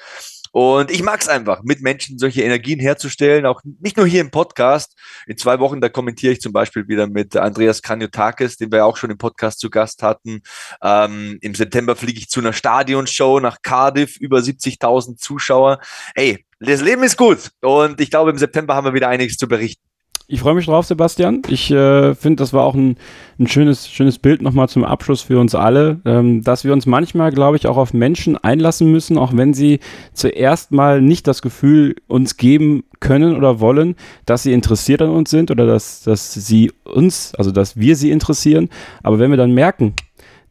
[0.56, 4.30] Und ich mag es einfach, mit Menschen solche Energien herzustellen, auch nicht nur hier im
[4.30, 4.96] Podcast.
[5.26, 8.96] In zwei Wochen, da kommentiere ich zum Beispiel wieder mit Andreas Kanyotakis, den wir auch
[8.96, 10.40] schon im Podcast zu Gast hatten.
[10.82, 15.78] Ähm, Im September fliege ich zu einer Stadionshow nach Cardiff, über 70.000 Zuschauer.
[16.14, 17.50] Ey, das Leben ist gut.
[17.60, 19.85] Und ich glaube, im September haben wir wieder einiges zu berichten.
[20.28, 21.42] Ich freue mich drauf, Sebastian.
[21.48, 22.96] Ich äh, finde, das war auch ein,
[23.38, 27.30] ein schönes, schönes Bild nochmal zum Abschluss für uns alle, ähm, dass wir uns manchmal,
[27.30, 29.78] glaube ich, auch auf Menschen einlassen müssen, auch wenn sie
[30.14, 35.30] zuerst mal nicht das Gefühl uns geben können oder wollen, dass sie interessiert an uns
[35.30, 38.68] sind oder dass, dass sie uns, also dass wir sie interessieren.
[39.04, 39.94] Aber wenn wir dann merken,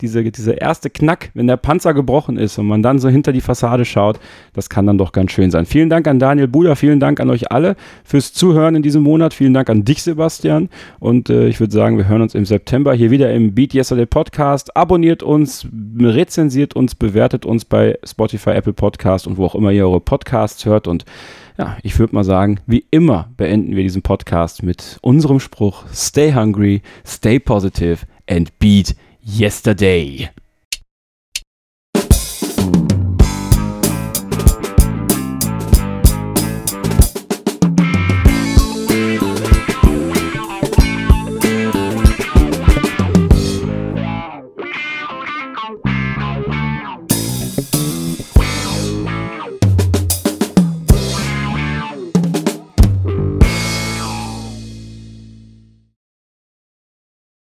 [0.06, 3.42] diese, dieser erste Knack, wenn der Panzer gebrochen ist und man dann so hinter die
[3.42, 4.20] Fassade schaut,
[4.54, 5.66] das kann dann doch ganz schön sein.
[5.66, 9.34] Vielen Dank an Daniel Buder, vielen Dank an euch alle fürs Zuhören in diesem Monat.
[9.34, 10.70] Vielen Dank an dich, Sebastian.
[11.00, 14.06] Und äh, ich würde sagen, wir hören uns im September hier wieder im Beat Yesterday
[14.06, 14.76] Podcast.
[14.78, 15.68] Abonniert uns,
[16.00, 20.66] rezensiert uns, bewertet uns bei Spotify, Apple Podcast und wo auch immer ihr eure Podcasts
[20.66, 20.88] hört.
[20.88, 21.06] Und
[21.58, 26.34] ja, ich würde mal sagen, wie immer beenden wir diesen Podcast mit unserem Spruch: Stay
[26.34, 28.96] hungry, stay positive and beat
[29.26, 30.30] yesterday.